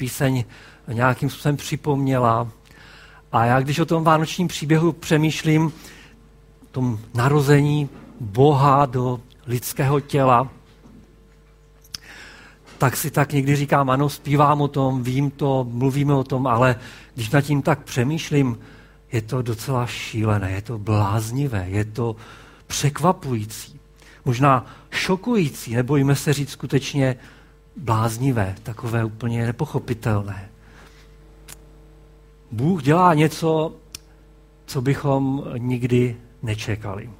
píseň 0.00 0.44
nějakým 0.92 1.30
způsobem 1.30 1.56
připomněla. 1.56 2.48
A 3.32 3.44
já, 3.44 3.60
když 3.60 3.78
o 3.78 3.84
tom 3.84 4.04
vánočním 4.04 4.48
příběhu 4.48 4.92
přemýšlím, 4.92 5.72
tom 6.70 6.98
narození 7.14 7.88
Boha 8.20 8.86
do 8.86 9.20
lidského 9.46 10.00
těla, 10.00 10.48
tak 12.78 12.96
si 12.96 13.10
tak 13.10 13.32
někdy 13.32 13.56
říkám, 13.56 13.90
ano, 13.90 14.08
zpívám 14.08 14.60
o 14.60 14.68
tom, 14.68 15.02
vím 15.02 15.30
to, 15.30 15.66
mluvíme 15.68 16.14
o 16.14 16.24
tom, 16.24 16.46
ale 16.46 16.76
když 17.14 17.30
nad 17.30 17.40
tím 17.40 17.62
tak 17.62 17.84
přemýšlím, 17.84 18.58
je 19.12 19.22
to 19.22 19.42
docela 19.42 19.86
šílené, 19.86 20.50
je 20.50 20.62
to 20.62 20.78
bláznivé, 20.78 21.66
je 21.68 21.84
to 21.84 22.16
překvapující, 22.66 23.80
možná 24.24 24.66
šokující, 24.90 25.74
nebojíme 25.74 26.16
se 26.16 26.32
říct 26.32 26.50
skutečně 26.50 27.16
bláznivé, 27.76 28.54
takové 28.62 29.04
úplně 29.04 29.46
nepochopitelné. 29.46 30.50
Bůh 32.50 32.82
dělá 32.82 33.14
něco, 33.14 33.72
co 34.66 34.82
bychom 34.82 35.44
nikdy 35.58 36.16
nečekali. 36.42 37.10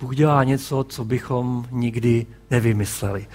Bůh 0.00 0.16
dělá 0.16 0.44
něco, 0.44 0.84
co 0.84 1.04
bychom 1.04 1.66
nikdy 1.70 2.26
nevymysleli. 2.50 3.26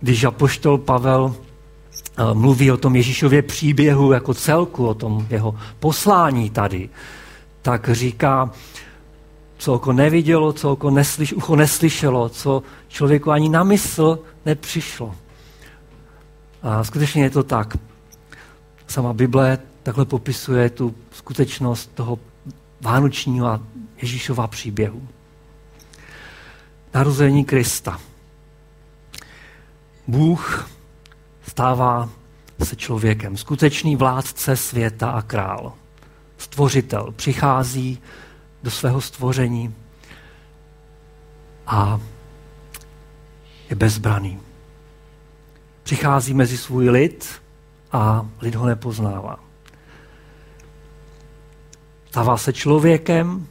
Když 0.00 0.24
apoštol 0.24 0.78
Pavel 0.78 1.34
eh, 1.34 2.34
mluví 2.34 2.70
o 2.70 2.76
tom 2.76 2.96
Ježíšově 2.96 3.42
příběhu 3.42 4.12
jako 4.12 4.34
celku, 4.34 4.86
o 4.86 4.94
tom 4.94 5.26
jeho 5.30 5.54
poslání 5.80 6.50
tady, 6.50 6.88
tak 7.62 7.88
říká, 7.92 8.50
co 9.58 9.74
oko 9.74 9.92
nevidělo, 9.92 10.52
co 10.52 10.72
oko 10.72 10.90
neslyš, 10.90 11.32
ucho 11.32 11.56
neslyšelo, 11.56 12.28
co 12.28 12.62
člověku 12.88 13.30
ani 13.30 13.48
na 13.48 13.64
mysl 13.64 14.18
nepřišlo. 14.46 15.14
A 16.62 16.84
skutečně 16.84 17.22
je 17.22 17.30
to 17.30 17.42
tak. 17.42 17.76
Sama 18.86 19.12
Bible 19.12 19.58
takhle 19.82 20.04
popisuje 20.04 20.70
tu 20.70 20.94
skutečnost 21.10 21.90
toho 21.94 22.18
vánočního 22.80 23.46
a 23.46 23.60
Ježíšova 24.02 24.46
příběhu. 24.46 25.08
Narození 26.94 27.44
Krista. 27.44 28.00
Bůh 30.06 30.70
stává 31.48 32.08
se 32.64 32.76
člověkem, 32.76 33.36
skutečný 33.36 33.96
vládce 33.96 34.56
světa 34.56 35.10
a 35.10 35.22
král. 35.22 35.72
Stvořitel 36.38 37.12
přichází 37.16 37.98
do 38.62 38.70
svého 38.70 39.00
stvoření 39.00 39.74
a 41.66 42.00
je 43.70 43.76
bezbraný. 43.76 44.40
Přichází 45.82 46.34
mezi 46.34 46.58
svůj 46.58 46.90
lid 46.90 47.42
a 47.92 48.26
lid 48.40 48.54
ho 48.54 48.66
nepoznává. 48.66 49.38
Stává 52.08 52.36
se 52.36 52.52
člověkem, 52.52 53.46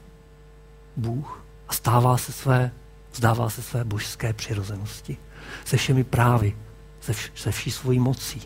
Bůh, 0.96 1.44
a 1.68 1.74
stává 1.74 2.18
se 2.18 2.32
své, 2.32 2.72
zdává 3.14 3.50
se 3.50 3.62
své 3.62 3.84
božské 3.84 4.34
přirozenosti. 4.34 5.18
Se 5.66 5.78
všemi 5.78 6.04
právy, 6.04 6.58
se, 7.02 7.14
vš, 7.14 7.32
se 7.36 7.52
vší 7.52 7.72
svojí 7.72 8.00
mocí. 8.00 8.42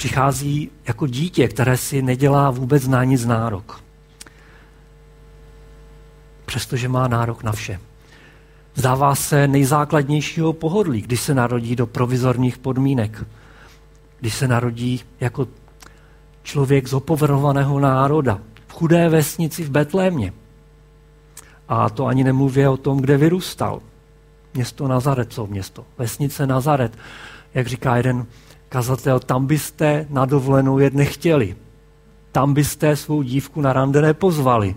Přichází 0.00 0.70
jako 0.88 1.06
dítě, 1.06 1.48
které 1.48 1.76
si 1.76 2.02
nedělá 2.02 2.50
vůbec 2.50 2.86
na 2.88 3.04
nic 3.04 3.26
nárok. 3.26 3.84
Přestože 6.44 6.88
má 6.88 7.08
nárok 7.08 7.42
na 7.42 7.52
vše. 7.52 7.80
Zdává 8.74 9.14
se 9.14 9.48
nejzákladnějšího 9.48 10.52
pohodlí, 10.52 11.02
když 11.02 11.20
se 11.20 11.34
narodí 11.34 11.76
do 11.76 11.86
provizorních 11.86 12.58
podmínek. 12.58 13.24
Když 14.20 14.34
se 14.34 14.48
narodí 14.48 15.00
jako 15.20 15.48
člověk 16.42 16.88
z 16.88 16.92
opovrhovaného 16.92 17.80
národa 17.80 18.40
v 18.66 18.72
chudé 18.72 19.08
vesnici 19.08 19.64
v 19.64 19.70
Betlémě. 19.70 20.32
A 21.68 21.90
to 21.90 22.06
ani 22.06 22.24
nemluvě 22.24 22.68
o 22.68 22.76
tom, 22.76 23.00
kde 23.00 23.16
vyrůstal. 23.16 23.80
Město 24.54 24.88
Nazaret, 24.88 25.32
co 25.32 25.46
město? 25.46 25.84
Vesnice 25.98 26.46
Nazaret. 26.46 26.98
Jak 27.54 27.66
říká 27.66 27.96
jeden 27.96 28.26
kazatel, 28.70 29.20
tam 29.20 29.46
byste 29.46 30.06
na 30.10 30.24
dovolenou 30.24 30.78
jet 30.78 30.94
nechtěli. 30.94 31.56
Tam 32.32 32.54
byste 32.54 32.96
svou 32.96 33.22
dívku 33.22 33.60
na 33.60 33.72
rande 33.72 34.02
nepozvali. 34.02 34.76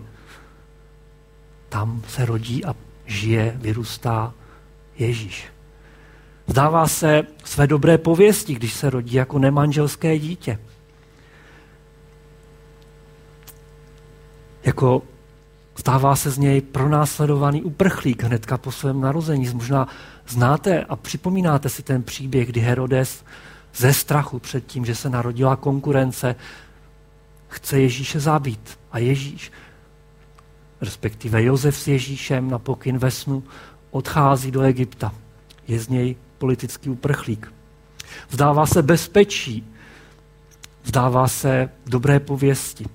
Tam 1.70 2.02
se 2.08 2.26
rodí 2.26 2.66
a 2.66 2.76
žije, 3.06 3.54
vyrůstá 3.56 4.34
Ježíš. 4.98 5.46
Zdává 6.48 6.88
se 6.88 7.24
své 7.44 7.68
dobré 7.68 7.98
pověsti, 7.98 8.56
když 8.56 8.74
se 8.74 8.90
rodí 8.90 9.14
jako 9.14 9.40
nemanželské 9.40 10.20
dítě. 10.20 10.60
Jako 14.64 15.02
stává 15.76 16.16
se 16.16 16.32
z 16.32 16.38
něj 16.38 16.62
pronásledovaný 16.62 17.64
uprchlík 17.64 18.24
hnedka 18.24 18.58
po 18.58 18.72
svém 18.72 19.02
narození. 19.02 19.50
Možná 19.54 19.88
znáte 20.28 20.84
a 20.84 20.96
připomínáte 20.96 21.70
si 21.70 21.84
ten 21.84 22.04
příběh, 22.04 22.48
kdy 22.48 22.60
Herodes 22.60 23.24
ze 23.76 23.94
strachu 23.94 24.40
před 24.40 24.66
tím, 24.66 24.86
že 24.86 24.96
se 24.96 25.10
narodila 25.10 25.56
konkurence, 25.56 26.36
chce 27.48 27.80
Ježíše 27.80 28.20
zabít. 28.20 28.80
A 28.92 29.00
Ježíš, 29.00 29.52
respektive 30.82 31.44
Josef 31.44 31.78
s 31.78 31.88
Ježíšem 31.88 32.50
na 32.50 32.60
pokyn 32.60 32.98
ve 32.98 33.12
snu, 33.12 33.44
odchází 33.92 34.52
do 34.52 34.62
Egypta. 34.62 35.14
Je 35.68 35.80
z 35.80 35.88
něj 35.88 36.16
politický 36.38 36.90
uprchlík. 36.90 37.54
Vzdává 38.30 38.66
se 38.66 38.82
bezpečí, 38.82 39.68
vzdává 40.84 41.28
se 41.28 41.70
dobré 41.86 42.20
pověsti, 42.20 42.86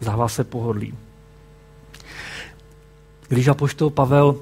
vzdává 0.00 0.28
se 0.28 0.44
pohodlí. 0.44 0.94
Když 3.28 3.48
apoštol 3.48 3.90
Pavel 3.90 4.36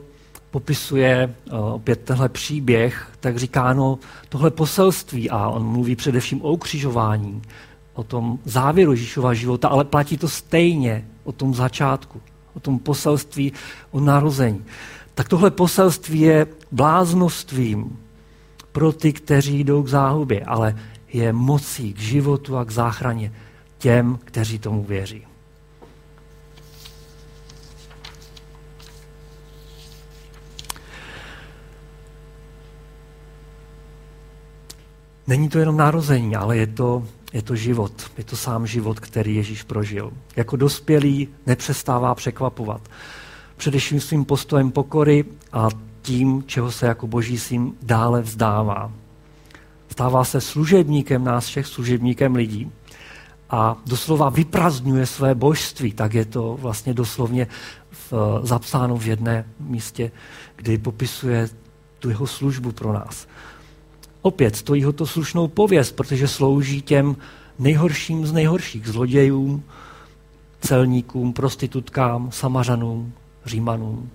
popisuje 0.50 1.34
uh, 1.52 1.58
opět 1.58 2.00
tenhle 2.00 2.28
příběh, 2.28 3.08
tak 3.20 3.36
říká, 3.36 3.72
no 3.72 3.98
tohle 4.28 4.50
poselství, 4.50 5.30
a 5.30 5.48
on 5.48 5.66
mluví 5.66 5.96
především 5.96 6.42
o 6.42 6.52
ukřižování, 6.52 7.42
o 7.94 8.04
tom 8.04 8.38
závěru 8.44 8.90
Ježíšova 8.90 9.34
života, 9.34 9.68
ale 9.68 9.84
platí 9.84 10.16
to 10.16 10.28
stejně 10.28 11.04
o 11.24 11.32
tom 11.32 11.54
začátku, 11.54 12.20
o 12.54 12.60
tom 12.60 12.78
poselství 12.78 13.52
o 13.90 14.00
narození. 14.00 14.64
Tak 15.14 15.28
tohle 15.28 15.50
poselství 15.50 16.20
je 16.20 16.46
bláznostvím 16.72 17.98
pro 18.72 18.92
ty, 18.92 19.12
kteří 19.12 19.64
jdou 19.64 19.82
k 19.82 19.88
záhubě, 19.88 20.44
ale 20.44 20.76
je 21.12 21.32
mocí 21.32 21.92
k 21.92 21.98
životu 21.98 22.56
a 22.56 22.64
k 22.64 22.70
záchraně 22.70 23.32
těm, 23.78 24.18
kteří 24.24 24.58
tomu 24.58 24.82
věří. 24.82 25.29
Není 35.30 35.48
to 35.48 35.58
jenom 35.58 35.76
narození, 35.76 36.36
ale 36.36 36.56
je 36.56 36.66
to, 36.66 37.06
je 37.32 37.42
to 37.42 37.56
život. 37.56 37.92
Je 38.18 38.24
to 38.24 38.36
sám 38.36 38.66
život, 38.66 39.00
který 39.00 39.34
Ježíš 39.36 39.62
prožil. 39.62 40.12
Jako 40.36 40.56
dospělý 40.56 41.28
nepřestává 41.46 42.14
překvapovat. 42.14 42.80
Především 43.56 44.00
svým 44.00 44.24
postojem 44.24 44.70
pokory 44.70 45.24
a 45.52 45.68
tím, 46.02 46.44
čeho 46.46 46.72
se 46.72 46.86
jako 46.86 47.06
boží 47.06 47.38
syn 47.38 47.72
dále 47.82 48.22
vzdává. 48.22 48.92
Stává 49.90 50.24
se 50.24 50.40
služebníkem 50.40 51.24
nás 51.24 51.46
všech, 51.46 51.66
služebníkem 51.66 52.34
lidí 52.34 52.72
a 53.50 53.76
doslova 53.86 54.28
vyprazňuje 54.28 55.06
své 55.06 55.34
božství. 55.34 55.92
Tak 55.92 56.14
je 56.14 56.24
to 56.24 56.58
vlastně 56.60 56.94
doslovně 56.94 57.46
v, 57.90 58.12
zapsáno 58.42 58.96
v 58.96 59.06
jedné 59.06 59.44
místě, 59.60 60.10
kdy 60.56 60.78
popisuje 60.78 61.48
tu 61.98 62.08
jeho 62.08 62.26
službu 62.26 62.72
pro 62.72 62.92
nás. 62.92 63.26
Opět 64.22 64.56
stojí 64.56 64.84
ho 64.84 64.92
to 64.92 65.06
slušnou 65.06 65.48
pověst, 65.48 65.92
protože 65.92 66.28
slouží 66.28 66.82
těm 66.82 67.16
nejhorším 67.58 68.26
z 68.26 68.32
nejhorších, 68.32 68.86
zlodějům, 68.86 69.62
celníkům, 70.60 71.32
prostitutkám, 71.32 72.30
samařanům, 72.32 73.12
římanům. 73.46 74.10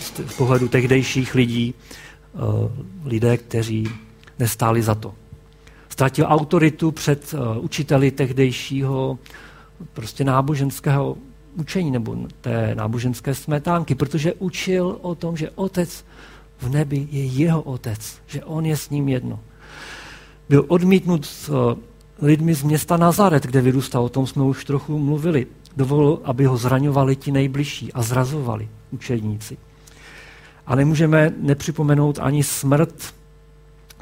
Z 0.00 0.36
pohledu 0.36 0.68
tehdejších 0.68 1.34
lidí, 1.34 1.74
eh, 1.74 2.38
lidé, 3.04 3.36
kteří 3.36 3.88
nestáli 4.38 4.82
za 4.82 4.94
to. 4.94 5.14
Ztratil 5.88 6.26
autoritu 6.28 6.90
před 6.90 7.34
eh, 7.34 7.58
učiteli 7.58 8.10
tehdejšího 8.10 9.18
prostě 9.92 10.24
náboženského 10.24 11.16
učení 11.54 11.90
nebo 11.90 12.16
té 12.40 12.74
náboženské 12.74 13.34
smetánky, 13.34 13.94
protože 13.94 14.32
učil 14.32 14.98
o 15.00 15.14
tom, 15.14 15.36
že 15.36 15.50
otec 15.50 16.04
v 16.62 16.68
nebi 16.68 17.08
je 17.10 17.24
jeho 17.24 17.62
otec, 17.62 18.22
že 18.26 18.44
on 18.44 18.66
je 18.66 18.76
s 18.76 18.90
ním 18.90 19.08
jedno. 19.08 19.40
Byl 20.48 20.64
odmítnut 20.68 21.26
s 21.26 21.48
eh, 21.48 21.76
lidmi 22.26 22.54
z 22.54 22.62
města 22.62 22.96
Nazaret, 22.96 23.42
kde 23.42 23.60
vyrůstal, 23.60 24.04
o 24.04 24.08
tom 24.08 24.26
jsme 24.26 24.42
už 24.42 24.64
trochu 24.64 24.98
mluvili. 24.98 25.46
Dovolil, 25.76 26.20
aby 26.24 26.44
ho 26.44 26.56
zraňovali 26.56 27.16
ti 27.16 27.32
nejbližší 27.32 27.92
a 27.92 28.02
zrazovali 28.02 28.68
učedníci. 28.90 29.56
A 30.66 30.74
nemůžeme 30.74 31.32
nepřipomenout 31.40 32.18
ani 32.18 32.42
smrt 32.42 33.14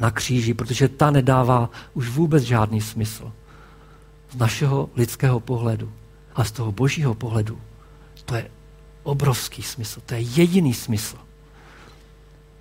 na 0.00 0.10
kříži, 0.10 0.54
protože 0.54 0.88
ta 0.88 1.10
nedává 1.10 1.70
už 1.94 2.08
vůbec 2.08 2.42
žádný 2.42 2.80
smysl. 2.80 3.32
Z 4.30 4.36
našeho 4.36 4.90
lidského 4.96 5.40
pohledu 5.40 5.92
a 6.34 6.44
z 6.44 6.52
toho 6.52 6.72
božího 6.72 7.14
pohledu 7.14 7.58
to 8.24 8.34
je 8.34 8.50
obrovský 9.02 9.62
smysl, 9.62 10.00
to 10.06 10.14
je 10.14 10.20
jediný 10.20 10.74
smysl. 10.74 11.16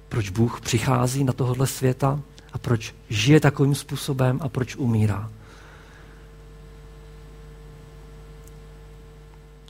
Proč 0.10 0.30
Bůh 0.30 0.62
přichází 0.62 1.24
na 1.24 1.34
tohle 1.34 1.68
světa 1.68 2.20
a 2.54 2.58
proč 2.58 2.96
žije 3.10 3.40
takovým 3.40 3.76
způsobem 3.76 4.40
a 4.42 4.50
proč 4.50 4.76
umírá. 4.76 5.32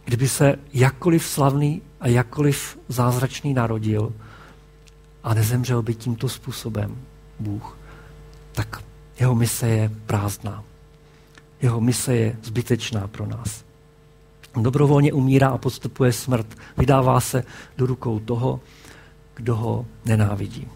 Kdyby 0.05 0.27
se 0.27 0.55
jakkoliv 0.73 1.25
slavný 1.25 1.81
a 1.99 2.07
jakkoliv 2.07 2.79
zázračný 2.87 3.53
narodil 3.53 4.13
a 5.23 5.33
nezemřel 5.33 5.81
by 5.81 5.95
tímto 5.95 6.29
způsobem 6.29 6.97
Bůh, 7.39 7.77
tak 8.51 8.83
jeho 9.19 9.35
mise 9.35 9.67
je 9.67 9.91
prázdná. 10.05 10.63
Jeho 11.61 11.81
mise 11.81 12.15
je 12.15 12.37
zbytečná 12.43 13.07
pro 13.07 13.25
nás. 13.25 13.63
Dobrovolně 14.61 15.13
umírá 15.13 15.49
a 15.49 15.57
podstupuje 15.57 16.13
smrt. 16.13 16.47
Vydává 16.77 17.19
se 17.19 17.43
do 17.77 17.85
rukou 17.85 18.19
toho, 18.19 18.59
kdo 19.39 19.55
ho 19.55 19.85
nenávidí. 20.05 20.67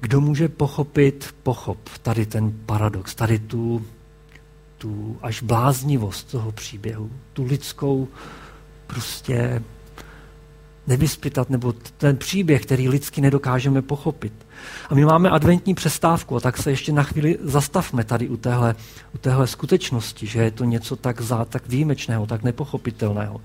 Kdo 0.00 0.20
může 0.20 0.48
pochopit, 0.48 1.34
pochop 1.42 1.78
tady 2.02 2.26
ten 2.26 2.52
paradox, 2.66 3.14
tady 3.14 3.38
tu, 3.38 3.86
tu 4.78 5.18
až 5.22 5.42
bláznivost 5.42 6.30
toho 6.30 6.52
příběhu, 6.52 7.10
tu 7.32 7.44
lidskou 7.44 8.08
prostě 8.86 9.62
nevyspytat, 10.86 11.50
nebo 11.50 11.72
ten 11.72 12.16
příběh, 12.16 12.62
který 12.62 12.88
lidsky 12.88 13.20
nedokážeme 13.20 13.82
pochopit. 13.82 14.32
A 14.90 14.94
my 14.94 15.04
máme 15.04 15.30
adventní 15.30 15.74
přestávku, 15.74 16.36
a 16.36 16.40
tak 16.40 16.56
se 16.56 16.70
ještě 16.70 16.92
na 16.92 17.02
chvíli 17.02 17.38
zastavme 17.42 18.04
tady 18.04 18.28
u 18.28 18.36
téhle, 18.36 18.74
u 19.14 19.18
téhle 19.18 19.46
skutečnosti, 19.46 20.26
že 20.26 20.42
je 20.42 20.50
to 20.50 20.64
něco 20.64 20.96
tak, 20.96 21.20
za, 21.20 21.44
tak 21.44 21.68
výjimečného, 21.68 22.26
tak 22.26 22.42
nepochopitelného. 22.42 23.40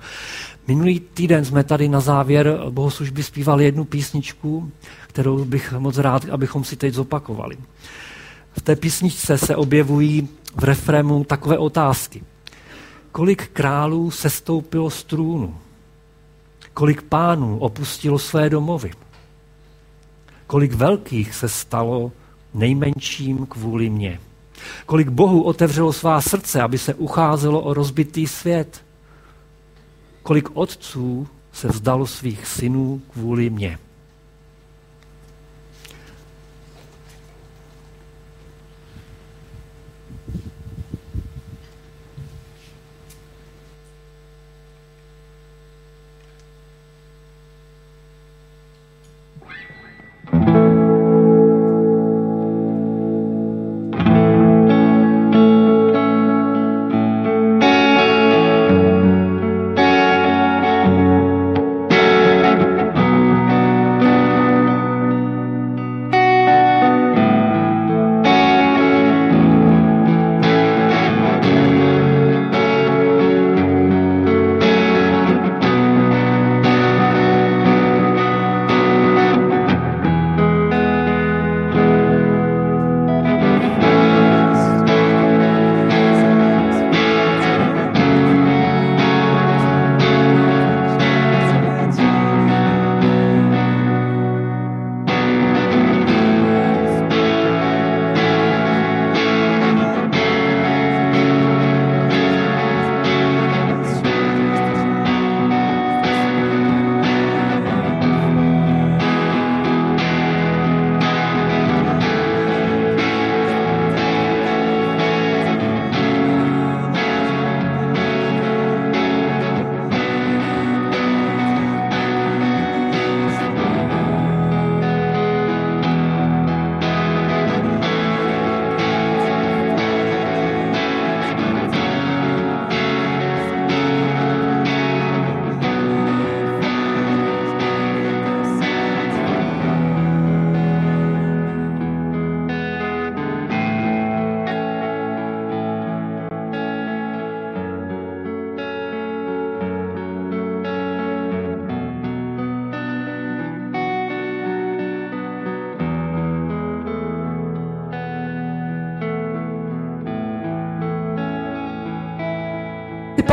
Minulý 0.68 1.00
týden 1.00 1.46
jsme 1.46 1.64
tady 1.64 1.90
na 1.90 2.00
závěr 2.00 2.60
bohoslužby 2.70 3.24
zpívali 3.24 3.66
jednu 3.66 3.84
písničku, 3.86 4.72
kterou 5.08 5.46
bych 5.46 5.74
moc 5.74 5.98
rád, 5.98 6.26
abychom 6.32 6.64
si 6.64 6.76
teď 6.76 6.94
zopakovali. 6.94 7.58
V 8.58 8.62
té 8.62 8.76
písničce 8.76 9.38
se 9.38 9.56
objevují 9.56 10.28
v 10.56 10.64
refrému 10.64 11.24
takové 11.24 11.58
otázky. 11.58 12.24
Kolik 13.12 13.48
králů 13.48 14.12
sestoupilo 14.12 14.90
z 14.90 15.04
trůnu? 15.04 15.58
Kolik 16.74 17.02
pánů 17.02 17.60
opustilo 17.60 18.20
své 18.20 18.50
domovy? 18.50 18.92
Kolik 20.48 20.74
velkých 20.74 21.36
se 21.36 21.50
stalo 21.50 22.12
nejmenším 22.54 23.46
kvůli 23.46 23.90
mně? 23.90 24.20
Kolik 24.86 25.10
bohů 25.10 25.44
otevřelo 25.44 25.94
svá 25.94 26.22
srdce, 26.22 26.62
aby 26.62 26.78
se 26.78 26.94
ucházelo 26.94 27.62
o 27.62 27.74
rozbitý 27.74 28.28
svět? 28.28 28.84
Kolik 30.24 30.50
otců 30.54 31.28
se 31.52 31.68
vzdalo 31.68 32.08
svých 32.08 32.48
synů 32.48 33.02
kvůli 33.14 33.50
mně? 33.50 33.80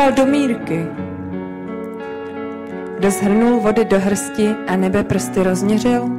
Sypal 0.01 0.25
do 0.25 0.31
mírky. 0.31 0.87
Kdo 2.97 3.11
zhrnul 3.11 3.59
vody 3.59 3.85
do 3.85 3.99
hrsti 3.99 4.55
a 4.67 4.75
nebe 4.75 5.03
prsty 5.03 5.43
rozměřil? 5.43 6.09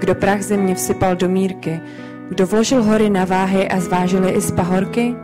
Kdo 0.00 0.14
prach 0.14 0.42
země 0.42 0.74
vsypal 0.74 1.16
do 1.16 1.28
mírky? 1.28 1.80
Kdo 2.28 2.46
vložil 2.46 2.82
hory 2.82 3.10
na 3.10 3.24
váhy 3.24 3.68
a 3.68 3.80
zvážili 3.80 4.30
i 4.30 4.40
z 4.40 4.50
pahorky? 4.50 5.16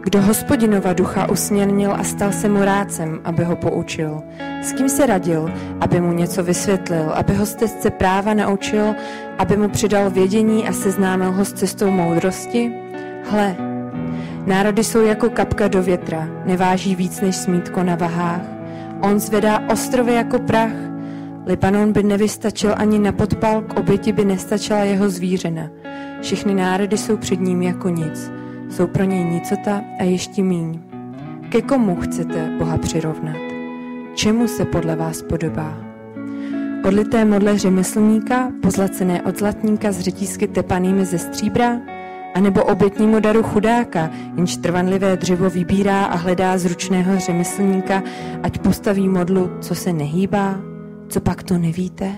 Kdo 0.00 0.22
hospodinova 0.22 0.92
ducha 0.92 1.30
usměrnil 1.30 1.92
a 1.92 2.04
stal 2.04 2.32
se 2.32 2.48
mu 2.48 2.64
rádcem, 2.64 3.20
aby 3.24 3.44
ho 3.44 3.56
poučil? 3.56 4.22
S 4.62 4.72
kým 4.72 4.88
se 4.88 5.06
radil, 5.06 5.52
aby 5.80 6.00
mu 6.00 6.12
něco 6.12 6.42
vysvětlil, 6.42 7.10
aby 7.14 7.34
ho 7.34 7.46
z 7.46 7.56
práva 7.90 8.34
naučil, 8.34 8.94
aby 9.38 9.56
mu 9.56 9.68
přidal 9.68 10.10
vědění 10.10 10.68
a 10.68 10.72
seznámil 10.72 11.32
ho 11.32 11.44
s 11.44 11.52
cestou 11.52 11.90
moudrosti? 11.90 12.72
Hle, 13.30 13.69
Národy 14.46 14.84
jsou 14.84 15.00
jako 15.00 15.30
kapka 15.30 15.68
do 15.68 15.82
větra, 15.82 16.28
neváží 16.44 16.94
víc 16.94 17.20
než 17.20 17.36
smítko 17.36 17.82
na 17.82 17.94
vahách. 17.94 18.42
On 19.00 19.20
zvedá 19.20 19.62
ostrovy 19.72 20.14
jako 20.14 20.38
prach. 20.38 20.72
Libanon 21.46 21.92
by 21.92 22.02
nevystačil 22.02 22.74
ani 22.76 22.98
na 22.98 23.12
podpal, 23.12 23.62
k 23.62 23.78
oběti 23.78 24.12
by 24.12 24.24
nestačila 24.24 24.78
jeho 24.78 25.10
zvířena. 25.10 25.70
Všechny 26.20 26.54
národy 26.54 26.98
jsou 26.98 27.16
před 27.16 27.40
ním 27.40 27.62
jako 27.62 27.88
nic. 27.88 28.32
Jsou 28.70 28.86
pro 28.86 29.04
něj 29.04 29.24
nicota 29.24 29.80
a 29.98 30.02
ještě 30.02 30.42
míň. 30.42 30.80
Ke 31.48 31.62
komu 31.62 31.96
chcete 31.96 32.50
Boha 32.58 32.78
přirovnat? 32.78 33.36
Čemu 34.14 34.48
se 34.48 34.64
podle 34.64 34.96
vás 34.96 35.22
podobá? 35.22 35.78
Odlité 36.84 37.24
modle 37.24 37.58
řemeslníka, 37.58 38.52
pozlacené 38.62 39.22
od 39.22 39.38
zlatníka 39.38 39.92
s 39.92 40.00
řetízky 40.00 40.46
tepanými 40.48 41.04
ze 41.04 41.18
stříbra, 41.18 41.76
A 42.34 42.40
nebo 42.40 42.64
obětnímu 42.64 43.20
daru 43.20 43.42
chudáka, 43.42 44.10
jenž 44.36 44.56
trvanlivé 44.56 45.16
dřevo 45.16 45.50
vybírá 45.50 46.04
a 46.04 46.16
hledá 46.16 46.58
zručného 46.58 47.18
řemeslníka, 47.18 48.02
ať 48.42 48.58
postaví 48.58 49.08
modlu, 49.08 49.50
co 49.60 49.74
se 49.74 49.92
nehýbá? 49.92 50.60
Co 51.08 51.20
pak 51.20 51.42
to 51.42 51.58
nevíte? 51.58 52.12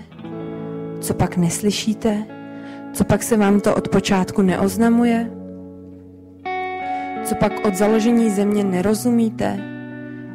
Co 0.99 1.13
pak 1.13 1.37
neslyšíte? 1.37 2.23
Co 2.93 3.03
pak 3.03 3.23
se 3.23 3.37
vám 3.37 3.59
to 3.59 3.75
od 3.75 3.89
počátku 3.89 4.41
neoznamuje? 4.41 5.31
Co 7.23 7.35
pak 7.35 7.65
od 7.65 7.75
založení 7.75 8.29
země 8.29 8.63
nerozumíte? 8.63 9.59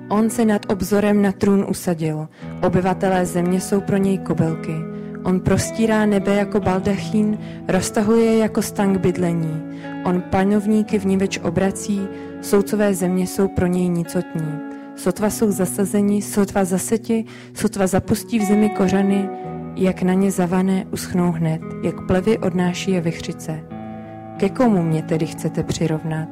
On 0.08 0.30
se 0.30 0.44
nad 0.44 0.72
obzorem 0.72 1.22
na 1.22 1.32
trůn 1.32 1.66
usadil. 1.68 2.28
Obyvatelé 2.62 3.26
země 3.26 3.60
jsou 3.60 3.80
pro 3.80 3.96
něj 3.96 4.18
kobylky. 4.18 4.97
On 5.24 5.40
prostírá 5.40 6.06
nebe 6.06 6.34
jako 6.34 6.60
baldachín, 6.60 7.38
roztahuje 7.68 8.38
jako 8.38 8.62
stank 8.62 8.98
bydlení. 8.98 9.62
On 10.04 10.20
panovníky 10.20 10.98
v 10.98 11.06
niveč 11.06 11.38
obrací, 11.38 12.08
soucové 12.40 12.94
země 12.94 13.26
jsou 13.26 13.48
pro 13.48 13.66
něj 13.66 13.88
nicotní. 13.88 14.58
Sotva 14.96 15.30
jsou 15.30 15.50
zasazeni, 15.50 16.22
sotva 16.22 16.64
zaseti, 16.64 17.24
sotva 17.54 17.86
zapustí 17.86 18.38
v 18.38 18.42
zemi 18.42 18.70
kořany, 18.70 19.28
jak 19.76 20.02
na 20.02 20.12
ně 20.12 20.30
zavané 20.30 20.86
uschnou 20.92 21.32
hned, 21.32 21.60
jak 21.82 22.06
plevy 22.06 22.38
odnáší 22.38 22.90
je 22.90 23.00
vychřice. 23.00 23.60
Ke 24.36 24.48
komu 24.48 24.82
mě 24.82 25.02
tedy 25.02 25.26
chcete 25.26 25.62
přirovnat? 25.62 26.28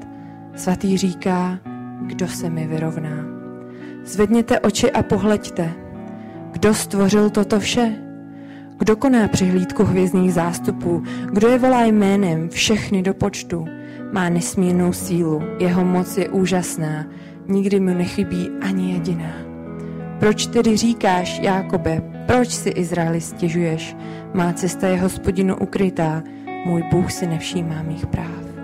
Svatý 0.57 0.97
říká, 0.99 1.59
kdo 2.07 2.29
se 2.29 2.51
mi 2.51 2.67
vyrovná. 2.67 3.25
Zvedněte 4.05 4.61
oči 4.61 4.93
a 4.93 5.03
pohleďte. 5.03 5.73
Kdo 6.53 6.75
stvořil 6.75 7.31
toto 7.31 7.61
vše? 7.61 8.06
Kdo 8.79 8.97
koná 8.97 9.29
přihlídku 9.29 9.85
hvězdných 9.85 10.35
zástupů? 10.35 11.03
Kdo 11.33 11.49
je 11.49 11.59
volá 11.59 11.85
jménem 11.85 12.49
všechny 12.49 13.03
do 13.03 13.15
počtu? 13.15 13.67
Má 14.13 14.29
nesmírnou 14.29 14.93
sílu, 14.93 15.43
jeho 15.59 15.85
moc 15.85 16.19
je 16.19 16.29
úžasná, 16.29 17.07
nikdy 17.49 17.81
mu 17.81 17.95
nechybí 17.95 18.51
ani 18.61 18.93
jediná. 18.93 19.33
Proč 20.19 20.47
tedy 20.47 20.77
říkáš, 20.77 21.39
Jákobe, 21.39 22.03
proč 22.27 22.49
si 22.49 22.69
Izraeli 22.69 23.21
stěžuješ? 23.21 23.97
Má 24.35 24.53
cesta 24.53 24.87
je 24.87 25.01
hospodinu 25.01 25.57
ukrytá, 25.57 26.23
můj 26.67 26.83
Bůh 26.91 27.13
si 27.13 27.27
nevšímá 27.27 27.83
mých 27.83 28.07
práv. 28.07 28.56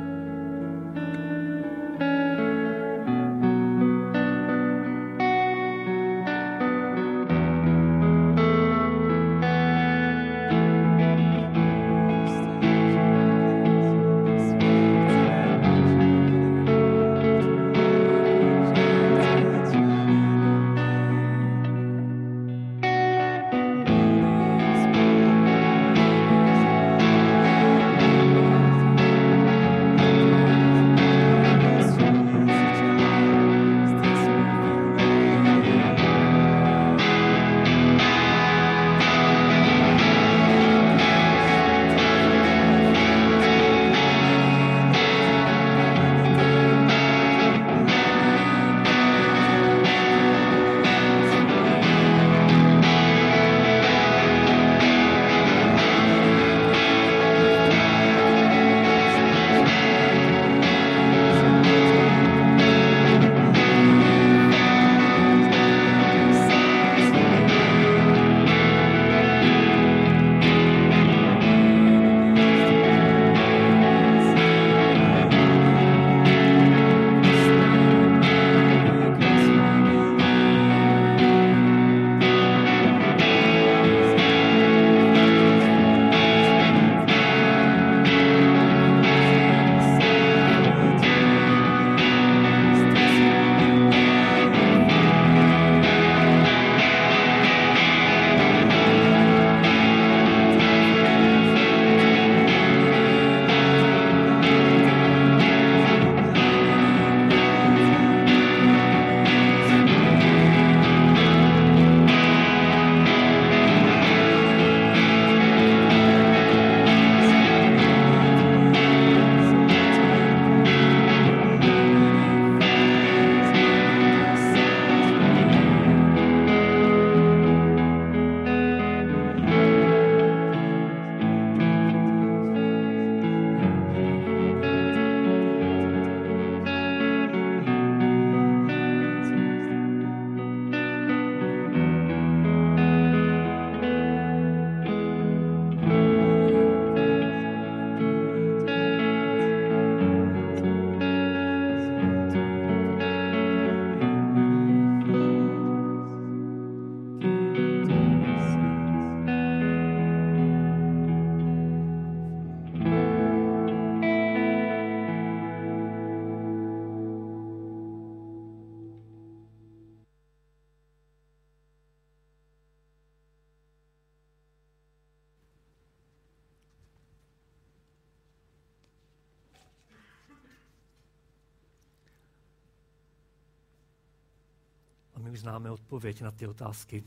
Už 185.32 185.40
známe 185.40 185.70
odpověď 185.70 186.22
na 186.22 186.30
ty 186.30 186.46
otázky. 186.46 187.04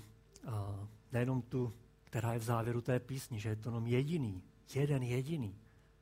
A 0.47 0.87
nejenom 1.11 1.41
tu, 1.41 1.73
která 2.03 2.33
je 2.33 2.39
v 2.39 2.43
závěru 2.43 2.81
té 2.81 2.99
písni, 2.99 3.39
že 3.39 3.49
je 3.49 3.55
to 3.55 3.69
jenom 3.69 3.87
jediný, 3.87 4.43
jeden 4.75 5.03
jediný 5.03 5.55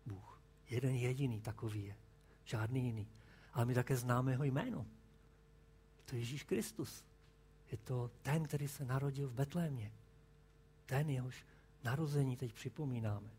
Bůh. 0.06 0.42
Jeden 0.70 0.96
jediný 0.96 1.42
takový 1.42 1.86
je. 1.86 1.96
Žádný 2.46 2.86
jiný. 2.86 3.08
Ale 3.54 3.66
my 3.66 3.74
také 3.74 3.98
známe 3.98 4.32
jeho 4.32 4.44
jméno. 4.44 4.86
Je 5.98 6.04
to 6.06 6.16
Ježíš 6.16 6.44
Kristus. 6.44 7.04
Je 7.72 7.78
to 7.78 8.12
ten, 8.22 8.44
který 8.44 8.68
se 8.68 8.86
narodil 8.86 9.30
v 9.30 9.34
Betlémě. 9.34 9.92
Ten, 10.86 11.10
jehož 11.10 11.46
narození 11.84 12.38
teď 12.38 12.54
připomínáme. 12.54 13.30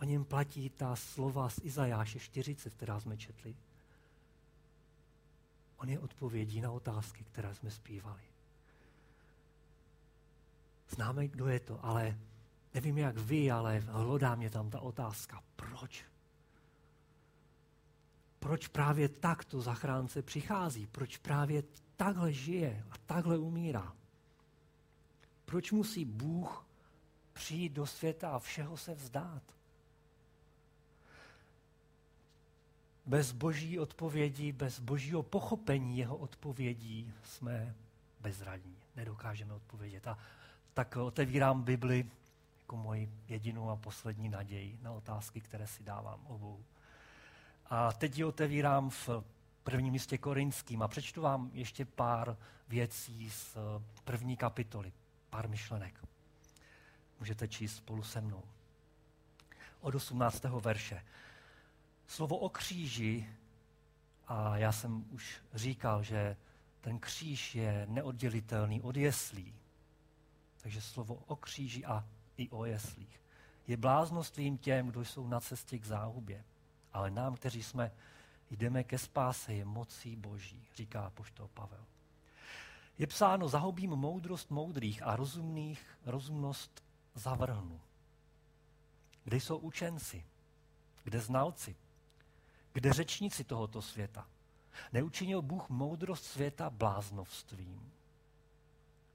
O 0.00 0.04
něm 0.04 0.24
platí 0.24 0.70
ta 0.70 0.96
slova 0.96 1.48
z 1.48 1.60
Izajáše 1.62 2.18
40, 2.18 2.74
která 2.74 3.00
jsme 3.00 3.16
četli. 3.16 3.54
On 5.80 5.88
je 5.88 5.98
odpovědí 5.98 6.60
na 6.60 6.70
otázky, 6.70 7.24
které 7.24 7.54
jsme 7.54 7.70
zpívali. 7.70 8.22
Známe, 10.88 11.28
kdo 11.28 11.48
je 11.48 11.60
to, 11.60 11.84
ale 11.84 12.18
nevím 12.74 12.98
jak 12.98 13.16
vy, 13.16 13.50
ale 13.50 13.78
hlodá 13.78 14.34
mě 14.34 14.50
tam 14.50 14.70
ta 14.70 14.80
otázka. 14.80 15.42
Proč? 15.56 16.10
proč 18.40 18.68
právě 18.68 19.08
takto 19.08 19.60
zachránce 19.60 20.22
přichází, 20.22 20.86
proč 20.86 21.16
právě 21.16 21.62
takhle 21.96 22.32
žije 22.32 22.84
a 22.90 22.94
takhle 23.06 23.38
umírá. 23.38 23.96
Proč 25.44 25.72
musí 25.72 26.04
Bůh 26.04 26.66
přijít 27.32 27.72
do 27.72 27.86
světa 27.86 28.30
a 28.30 28.38
všeho 28.38 28.76
se 28.76 28.94
vzdát? 28.94 29.42
Bez 33.10 33.32
boží 33.32 33.78
odpovědi, 33.78 34.52
bez 34.52 34.80
božího 34.80 35.22
pochopení 35.22 35.98
jeho 35.98 36.16
odpovědí 36.16 37.12
jsme 37.24 37.74
bezradní, 38.20 38.76
nedokážeme 38.96 39.54
odpovědět. 39.54 40.06
A 40.06 40.18
tak 40.74 40.96
otevírám 40.96 41.62
Bibli 41.62 42.06
jako 42.60 42.76
moji 42.76 43.10
jedinou 43.28 43.70
a 43.70 43.76
poslední 43.76 44.28
naději 44.28 44.78
na 44.82 44.92
otázky, 44.92 45.40
které 45.40 45.66
si 45.66 45.82
dávám 45.82 46.26
obou. 46.26 46.64
A 47.66 47.92
teď 47.92 48.18
ji 48.18 48.24
otevírám 48.24 48.90
v 48.90 49.08
prvním 49.64 49.92
místě 49.92 50.18
korinským 50.18 50.82
a 50.82 50.88
přečtu 50.88 51.22
vám 51.22 51.50
ještě 51.52 51.84
pár 51.84 52.36
věcí 52.68 53.30
z 53.30 53.56
první 54.04 54.36
kapitoly, 54.36 54.92
pár 55.30 55.48
myšlenek. 55.48 56.04
Můžete 57.20 57.48
číst 57.48 57.76
spolu 57.76 58.02
se 58.02 58.20
mnou. 58.20 58.42
Od 59.80 59.94
18. 59.94 60.44
verše. 60.44 61.02
Slovo 62.10 62.36
o 62.36 62.48
kříži, 62.48 63.28
a 64.26 64.56
já 64.56 64.72
jsem 64.72 65.04
už 65.10 65.40
říkal, 65.54 66.02
že 66.02 66.36
ten 66.80 66.98
kříž 66.98 67.54
je 67.54 67.86
neoddělitelný 67.90 68.82
od 68.82 68.96
jeslí. 68.96 69.54
Takže 70.62 70.80
slovo 70.82 71.14
o 71.26 71.36
kříži 71.36 71.84
a 71.84 72.04
i 72.36 72.48
o 72.48 72.64
jeslích. 72.64 73.20
Je 73.66 73.76
bláznostvím 73.76 74.58
těm, 74.58 74.88
kdo 74.88 75.04
jsou 75.04 75.28
na 75.28 75.40
cestě 75.40 75.78
k 75.78 75.84
záhubě. 75.84 76.44
Ale 76.92 77.10
nám, 77.10 77.34
kteří 77.34 77.62
jsme, 77.62 77.92
jdeme 78.50 78.84
ke 78.84 78.98
spáse, 78.98 79.54
je 79.54 79.64
mocí 79.64 80.16
boží, 80.16 80.66
říká 80.74 81.10
poštol 81.10 81.48
Pavel. 81.54 81.84
Je 82.98 83.06
psáno, 83.06 83.48
zahobím 83.48 83.90
moudrost 83.90 84.50
moudrých 84.50 85.02
a 85.02 85.16
rozumných 85.16 85.98
rozumnost 86.06 86.84
zavrhnu. 87.14 87.80
Kde 89.24 89.36
jsou 89.36 89.58
učenci? 89.58 90.24
Kde 91.04 91.20
znalci? 91.20 91.76
Kde 92.72 92.92
řečníci 92.92 93.44
tohoto 93.44 93.82
světa? 93.82 94.26
Neučinil 94.92 95.42
Bůh 95.42 95.68
moudrost 95.68 96.24
světa 96.24 96.70
bláznovstvím, 96.70 97.92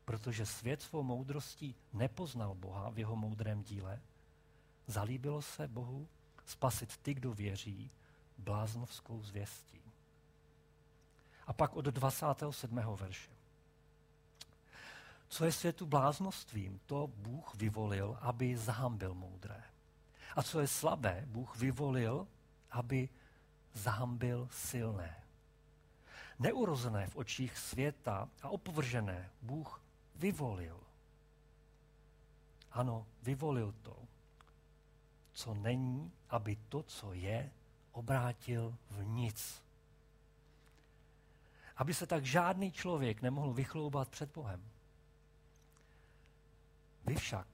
protože 0.06 0.46
svět 0.46 0.82
svou 0.82 1.04
moudrostí 1.04 1.76
nepoznal 1.94 2.56
Boha 2.56 2.90
v 2.90 3.00
jeho 3.00 3.16
moudrém 3.16 3.64
díle. 3.64 4.02
Zalíbilo 4.88 5.42
se 5.42 5.68
Bohu 5.68 6.08
spasit 6.46 6.98
ty, 6.98 7.14
kdo 7.14 7.34
věří, 7.34 7.92
bláznovskou 8.38 9.22
zvěstí. 9.22 9.82
A 11.48 11.54
pak 11.54 11.76
od 11.76 11.86
27. 11.86 12.76
verše. 12.96 13.32
Co 15.28 15.46
je 15.46 15.52
světu 15.52 15.86
bláznostvím, 15.86 16.80
to 16.86 17.08
Bůh 17.08 17.56
vyvolil, 17.56 18.18
aby 18.22 18.58
zahambil 18.58 19.14
moudré. 19.14 19.64
A 20.36 20.44
co 20.44 20.60
je 20.60 20.68
slabé, 20.68 21.24
Bůh 21.28 21.58
vyvolil, 21.58 22.28
aby 22.72 23.10
zahambil 23.76 24.48
silné. 24.52 25.16
Neurozené 26.40 27.08
v 27.08 27.16
očích 27.16 27.58
světa 27.58 28.30
a 28.42 28.50
opovržené 28.50 29.30
Bůh 29.42 29.82
vyvolil. 30.16 30.80
Ano, 32.72 33.06
vyvolil 33.24 33.74
to, 33.82 33.98
co 35.34 35.54
není, 35.54 36.12
aby 36.30 36.58
to, 36.70 36.84
co 36.84 37.14
je, 37.14 37.52
obrátil 37.92 38.78
v 38.90 39.06
nic. 39.06 39.64
Aby 41.78 41.94
se 41.94 42.08
tak 42.08 42.26
žádný 42.26 42.72
člověk 42.72 43.22
nemohl 43.22 43.54
vychloubat 43.54 44.10
před 44.10 44.32
Bohem. 44.32 44.64
Vy 47.06 47.16
však, 47.16 47.48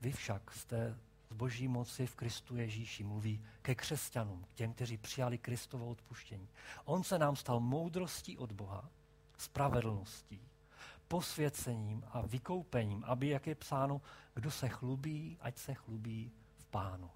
vy 0.00 0.12
však 0.12 0.54
jste 0.54 0.98
z 1.32 1.34
boží 1.34 1.68
moci 1.68 2.06
v 2.06 2.14
Kristu 2.14 2.56
Ježíši 2.56 3.04
mluví 3.04 3.40
ke 3.62 3.74
křesťanům, 3.74 4.44
k 4.44 4.54
těm, 4.54 4.72
kteří 4.72 4.96
přijali 4.96 5.38
Kristovo 5.38 5.86
odpuštění. 5.86 6.48
On 6.84 7.04
se 7.04 7.18
nám 7.18 7.36
stal 7.36 7.60
moudrostí 7.60 8.38
od 8.38 8.52
Boha, 8.52 8.88
spravedlností, 9.38 10.40
posvěcením 11.08 12.04
a 12.10 12.20
vykoupením, 12.20 13.04
aby, 13.04 13.28
jak 13.28 13.46
je 13.46 13.54
psáno, 13.54 14.00
kdo 14.34 14.50
se 14.50 14.68
chlubí, 14.68 15.38
ať 15.40 15.58
se 15.58 15.74
chlubí 15.74 16.32
v 16.58 16.64
pánu. 16.64 17.10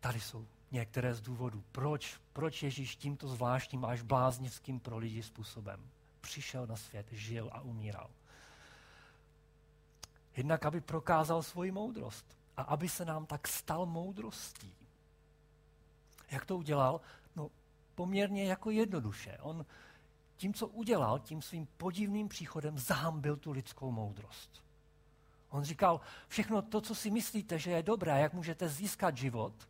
Tady 0.00 0.20
jsou 0.20 0.46
některé 0.70 1.14
z 1.14 1.20
důvodů, 1.20 1.64
proč, 1.72 2.20
proč 2.32 2.62
Ježíš 2.62 2.96
tímto 2.96 3.28
zvláštním 3.28 3.84
až 3.84 4.02
bláznivským 4.02 4.80
pro 4.80 4.98
lidi 4.98 5.22
způsobem 5.22 5.80
přišel 6.20 6.66
na 6.66 6.76
svět, 6.76 7.06
žil 7.12 7.50
a 7.52 7.60
umíral. 7.60 8.10
Jednak, 10.38 10.66
aby 10.66 10.80
prokázal 10.80 11.42
svoji 11.42 11.70
moudrost 11.70 12.38
a 12.56 12.62
aby 12.62 12.88
se 12.88 13.04
nám 13.04 13.26
tak 13.26 13.48
stal 13.48 13.86
moudrostí. 13.86 14.74
Jak 16.30 16.46
to 16.46 16.56
udělal? 16.56 17.00
No, 17.36 17.50
poměrně 17.94 18.44
jako 18.44 18.70
jednoduše. 18.70 19.38
On 19.40 19.66
tím, 20.36 20.54
co 20.54 20.66
udělal, 20.66 21.18
tím 21.18 21.42
svým 21.42 21.68
podivným 21.76 22.28
příchodem 22.28 22.78
zahambil 22.78 23.36
tu 23.36 23.50
lidskou 23.50 23.90
moudrost. 23.90 24.64
On 25.50 25.64
říkal, 25.64 26.00
všechno 26.28 26.62
to, 26.62 26.80
co 26.80 26.94
si 26.94 27.10
myslíte, 27.10 27.58
že 27.58 27.70
je 27.70 27.82
dobré, 27.82 28.20
jak 28.20 28.32
můžete 28.32 28.68
získat 28.68 29.16
život, 29.16 29.68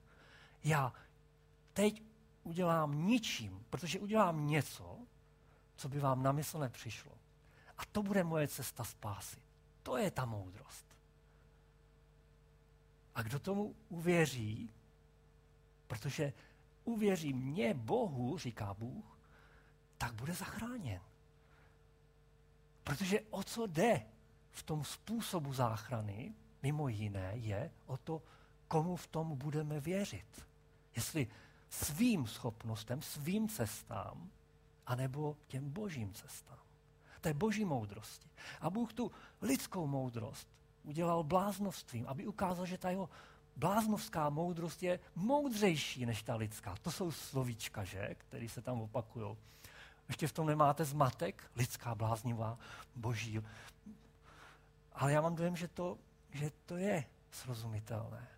já 0.64 0.92
teď 1.72 2.02
udělám 2.44 3.06
ničím, 3.06 3.64
protože 3.70 4.00
udělám 4.00 4.46
něco, 4.46 4.98
co 5.76 5.88
by 5.88 6.00
vám 6.00 6.22
na 6.22 6.32
mysl 6.32 6.58
nepřišlo. 6.58 7.12
A 7.78 7.82
to 7.92 8.02
bude 8.02 8.24
moje 8.24 8.48
cesta 8.48 8.84
spásy. 8.84 9.47
To 9.88 9.96
je 9.96 10.10
ta 10.10 10.24
moudrost. 10.24 10.86
A 13.14 13.22
kdo 13.22 13.38
tomu 13.38 13.74
uvěří, 13.88 14.70
protože 15.86 16.32
uvěří 16.84 17.32
mě, 17.32 17.74
Bohu, 17.74 18.38
říká 18.38 18.74
Bůh, 18.74 19.18
tak 19.98 20.12
bude 20.14 20.34
zachráněn. 20.34 21.00
Protože 22.84 23.20
o 23.30 23.42
co 23.42 23.66
jde 23.66 24.06
v 24.50 24.62
tom 24.62 24.84
způsobu 24.84 25.52
záchrany, 25.52 26.34
mimo 26.62 26.88
jiné, 26.88 27.32
je 27.34 27.70
o 27.86 27.96
to, 27.96 28.22
komu 28.68 28.96
v 28.96 29.06
tom 29.06 29.36
budeme 29.36 29.80
věřit. 29.80 30.46
Jestli 30.96 31.28
svým 31.70 32.26
schopnostem, 32.26 33.02
svým 33.02 33.48
cestám, 33.48 34.30
anebo 34.86 35.36
těm 35.46 35.70
božím 35.70 36.14
cestám 36.14 36.67
té 37.18 37.34
boží 37.34 37.64
moudrosti. 37.64 38.28
A 38.60 38.70
Bůh 38.70 38.92
tu 38.92 39.12
lidskou 39.42 39.86
moudrost 39.86 40.48
udělal 40.84 41.22
bláznovstvím, 41.22 42.06
aby 42.06 42.26
ukázal, 42.26 42.66
že 42.66 42.78
ta 42.78 42.90
jeho 42.90 43.08
bláznovská 43.56 44.30
moudrost 44.30 44.82
je 44.82 45.00
moudřejší 45.14 46.06
než 46.06 46.22
ta 46.22 46.36
lidská. 46.36 46.74
To 46.82 46.90
jsou 46.90 47.12
slovíčka, 47.12 47.84
že, 47.84 48.14
které 48.18 48.48
se 48.48 48.62
tam 48.62 48.80
opakují. 48.80 49.36
Ještě 50.08 50.26
v 50.28 50.32
tom 50.32 50.46
nemáte 50.46 50.84
zmatek? 50.84 51.50
Lidská, 51.56 51.94
bláznivá, 51.94 52.58
boží. 52.96 53.40
Ale 54.92 55.12
já 55.12 55.20
mám 55.20 55.34
dojem, 55.34 55.56
že 55.56 55.68
to, 55.68 55.98
že 56.30 56.50
to 56.66 56.76
je 56.76 57.04
srozumitelné. 57.30 58.28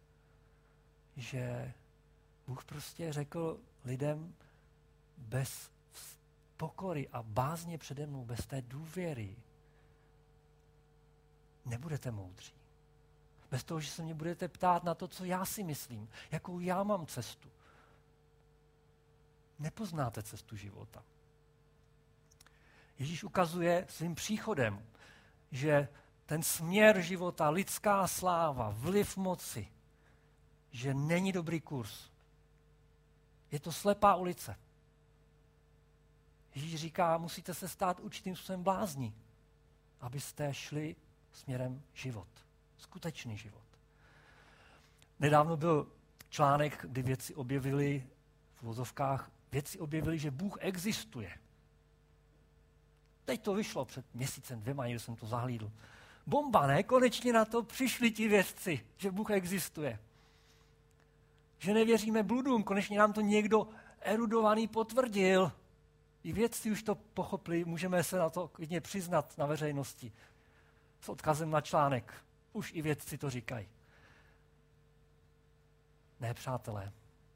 Že 1.16 1.72
Bůh 2.46 2.64
prostě 2.64 3.12
řekl 3.12 3.60
lidem 3.84 4.34
bez 5.18 5.70
pokory 6.60 7.08
a 7.08 7.22
bázně 7.22 7.78
přede 7.78 8.06
mnou, 8.06 8.24
bez 8.24 8.46
té 8.46 8.62
důvěry, 8.62 9.36
nebudete 11.64 12.10
moudří. 12.10 12.54
Bez 13.50 13.64
toho, 13.64 13.80
že 13.80 13.90
se 13.90 14.02
mě 14.02 14.14
budete 14.14 14.48
ptát 14.48 14.84
na 14.84 14.94
to, 14.94 15.08
co 15.08 15.24
já 15.24 15.44
si 15.44 15.64
myslím, 15.64 16.08
jakou 16.30 16.60
já 16.60 16.82
mám 16.82 17.06
cestu. 17.06 17.48
Nepoznáte 19.58 20.22
cestu 20.22 20.56
života. 20.56 21.02
Ježíš 22.98 23.24
ukazuje 23.24 23.86
svým 23.88 24.14
příchodem, 24.14 24.86
že 25.52 25.88
ten 26.26 26.42
směr 26.42 27.00
života, 27.00 27.50
lidská 27.50 28.06
sláva, 28.06 28.74
vliv 28.76 29.16
moci, 29.16 29.68
že 30.70 30.94
není 30.94 31.32
dobrý 31.32 31.60
kurz. 31.60 32.10
Je 33.50 33.60
to 33.60 33.72
slepá 33.72 34.14
ulice. 34.14 34.56
Ježíš 36.54 36.74
říká, 36.80 37.18
musíte 37.18 37.54
se 37.54 37.68
stát 37.68 38.00
určitým 38.00 38.36
způsobem 38.36 38.62
blázni, 38.62 39.14
abyste 40.00 40.54
šli 40.54 40.96
směrem 41.32 41.82
život. 41.94 42.28
Skutečný 42.78 43.36
život. 43.36 43.64
Nedávno 45.20 45.56
byl 45.56 45.92
článek, 46.28 46.86
kdy 46.88 47.02
věci 47.02 47.34
objevili 47.34 48.06
v 48.54 48.62
vozovkách, 48.62 49.30
věci 49.52 49.78
objevili, 49.78 50.18
že 50.18 50.30
Bůh 50.30 50.58
existuje. 50.60 51.38
Teď 53.24 53.42
to 53.42 53.54
vyšlo 53.54 53.84
před 53.84 54.14
měsícem, 54.14 54.60
dvěma, 54.60 54.86
někde 54.86 55.00
jsem 55.00 55.16
to 55.16 55.26
zahlídl. 55.26 55.72
Bomba, 56.26 56.66
ne? 56.66 56.82
Konečně 56.82 57.32
na 57.32 57.44
to 57.44 57.62
přišli 57.62 58.10
ti 58.10 58.28
vědci, 58.28 58.86
že 58.96 59.10
Bůh 59.10 59.30
existuje. 59.30 59.98
Že 61.58 61.74
nevěříme 61.74 62.22
bludům, 62.22 62.62
konečně 62.62 62.98
nám 62.98 63.12
to 63.12 63.20
někdo 63.20 63.68
erudovaný 64.00 64.68
potvrdil. 64.68 65.52
I 66.24 66.32
vědci 66.32 66.70
už 66.70 66.82
to 66.82 66.94
pochopili, 66.94 67.64
můžeme 67.64 68.04
se 68.04 68.18
na 68.18 68.30
to 68.30 68.48
klidně 68.48 68.80
přiznat 68.80 69.38
na 69.38 69.46
veřejnosti. 69.46 70.12
S 71.00 71.08
odkazem 71.08 71.50
na 71.50 71.60
článek. 71.60 72.14
Už 72.52 72.72
i 72.74 72.82
vědci 72.82 73.18
to 73.18 73.30
říkají. 73.30 73.68
Ne, 76.20 76.34
přátelé, 76.34 76.92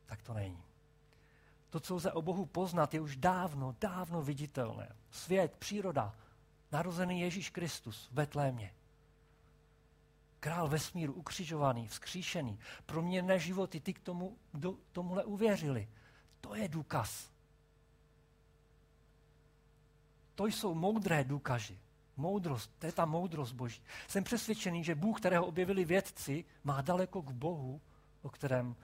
tak 0.07 0.23
to 0.23 0.35
není. 0.35 0.63
To, 1.71 1.81
co 1.81 1.95
lze 1.95 2.13
o 2.13 2.23
Bohu 2.23 2.47
poznat, 2.47 2.95
je 2.95 3.01
už 3.01 3.17
dávno, 3.17 3.77
dávno 3.81 4.23
viditelné. 4.23 4.97
Svět, 5.11 5.57
příroda, 5.57 6.15
narozený 6.73 7.21
Ježíš 7.21 7.51
Kristus 7.51 8.09
v 8.11 8.13
Betlémě. 8.13 8.75
Král 10.41 10.69
vesmíru, 10.69 11.13
ukřižovaný, 11.13 11.89
vzkříšený, 11.89 12.59
proměrné 12.87 13.39
životy, 13.39 13.81
ty 13.81 13.95
k 13.95 14.01
tomu, 14.01 14.37
do, 14.55 14.75
tomuhle 14.93 15.25
uvěřili. 15.25 15.89
To 16.41 16.55
je 16.55 16.69
důkaz. 16.69 17.34
To 20.35 20.47
jsou 20.47 20.75
moudré 20.75 21.25
důkazy. 21.25 21.79
Moudrost, 22.17 22.71
to 22.79 22.87
je 22.87 22.93
ta 22.93 23.05
moudrost 23.05 23.53
Boží. 23.53 23.83
Jsem 24.09 24.25
přesvědčený, 24.25 24.85
že 24.85 24.95
Bůh, 24.95 25.21
kterého 25.21 25.47
objevili 25.47 25.85
vědci, 25.85 26.45
má 26.65 26.81
daleko 26.81 27.23
k 27.23 27.31
Bohu, 27.31 27.81
o 28.23 28.31
kterém 28.31 28.77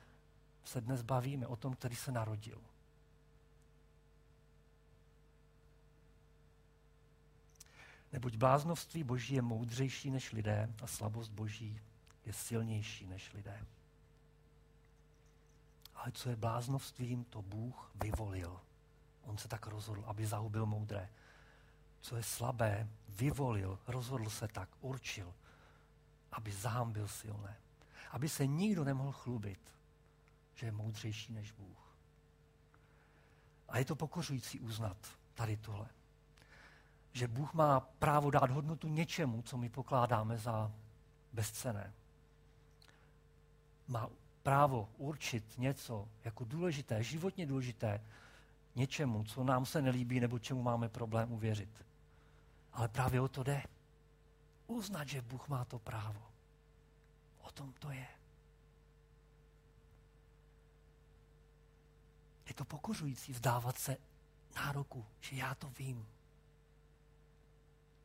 se 0.65 0.81
dnes 0.81 1.03
bavíme, 1.03 1.47
o 1.47 1.57
tom, 1.57 1.75
který 1.75 1.97
se 1.97 2.13
narodil. 2.13 2.61
Neboť 8.13 8.37
bláznovství 8.37 9.05
Boží 9.05 9.35
je 9.35 9.43
moudřejší 9.43 10.11
než 10.11 10.33
lidé 10.33 10.75
a 10.83 10.87
slabost 10.87 11.31
Boží 11.31 11.81
je 12.27 12.33
silnější 12.33 13.07
než 13.07 13.33
lidé. 13.33 13.67
Ale 15.95 16.13
co 16.13 16.31
je 16.31 16.37
bláznovstvím, 16.37 17.25
to 17.25 17.43
Bůh 17.43 17.91
vyvolil. 17.95 18.61
On 19.23 19.39
se 19.39 19.49
tak 19.49 19.67
rozhodl, 19.67 20.05
aby 20.07 20.27
zahubil 20.27 20.67
moudré. 20.67 21.09
Co 22.01 22.17
je 22.17 22.23
slabé, 22.23 22.89
vyvolil, 23.09 23.79
rozhodl 23.87 24.31
se 24.31 24.49
tak, 24.49 24.69
určil, 24.81 25.35
aby 26.33 26.53
zahambil 26.53 27.09
silné. 27.09 27.57
Aby 28.11 28.29
se 28.29 28.47
nikdo 28.47 28.85
nemohl 28.85 29.13
chlubit, 29.13 29.61
že 30.55 30.67
je 30.67 30.73
moudřejší 30.73 31.33
než 31.33 31.53
Bůh. 31.53 31.97
A 33.69 33.79
je 33.79 33.85
to 33.85 33.97
pokořující 33.97 34.61
uznat 34.61 34.97
tady 35.35 35.57
tohle 35.57 35.89
že 37.13 37.29
Bůh 37.29 37.55
má 37.55 37.81
právo 37.81 38.31
dát 38.31 38.51
hodnotu 38.51 38.89
něčemu, 38.89 39.43
co 39.43 39.57
my 39.57 39.69
pokládáme 39.69 40.39
za 40.39 40.73
bezcené. 41.33 41.93
Má 43.89 44.09
právo 44.43 44.89
určit 44.99 45.59
něco 45.59 46.09
jako 46.25 46.45
důležité, 46.45 47.03
životně 47.03 47.47
důležité, 47.47 48.01
něčemu, 48.75 49.25
co 49.25 49.45
nám 49.45 49.67
se 49.67 49.83
nelíbí 49.83 50.21
nebo 50.21 50.39
čemu 50.39 50.63
máme 50.63 50.89
problém 50.89 51.33
uvěřit. 51.33 51.85
Ale 52.73 52.89
právě 52.89 53.21
o 53.21 53.29
to 53.29 53.43
jde. 53.43 53.63
Uznat, 54.67 55.09
že 55.09 55.23
Bůh 55.23 55.49
má 55.49 55.65
to 55.65 55.79
právo. 55.79 56.31
O 57.43 57.51
tom 57.51 57.73
to 57.73 57.91
je. 57.91 58.09
Je 62.47 62.55
to 62.55 62.65
pokořující 62.65 63.33
vzdávat 63.33 63.79
se 63.79 63.97
nároku, 64.57 65.07
že 65.21 65.37
já 65.37 65.55
to 65.55 65.71
vím, 65.71 66.09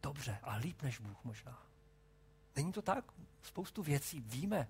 dobře 0.04 0.40
a 0.44 0.56
líp 0.56 0.82
než 0.82 1.00
Bůh 1.00 1.24
možná. 1.24 1.62
Není 2.56 2.72
to 2.74 2.82
tak? 2.82 3.06
Spoustu 3.44 3.84
věcí 3.84 4.22
víme 4.22 4.68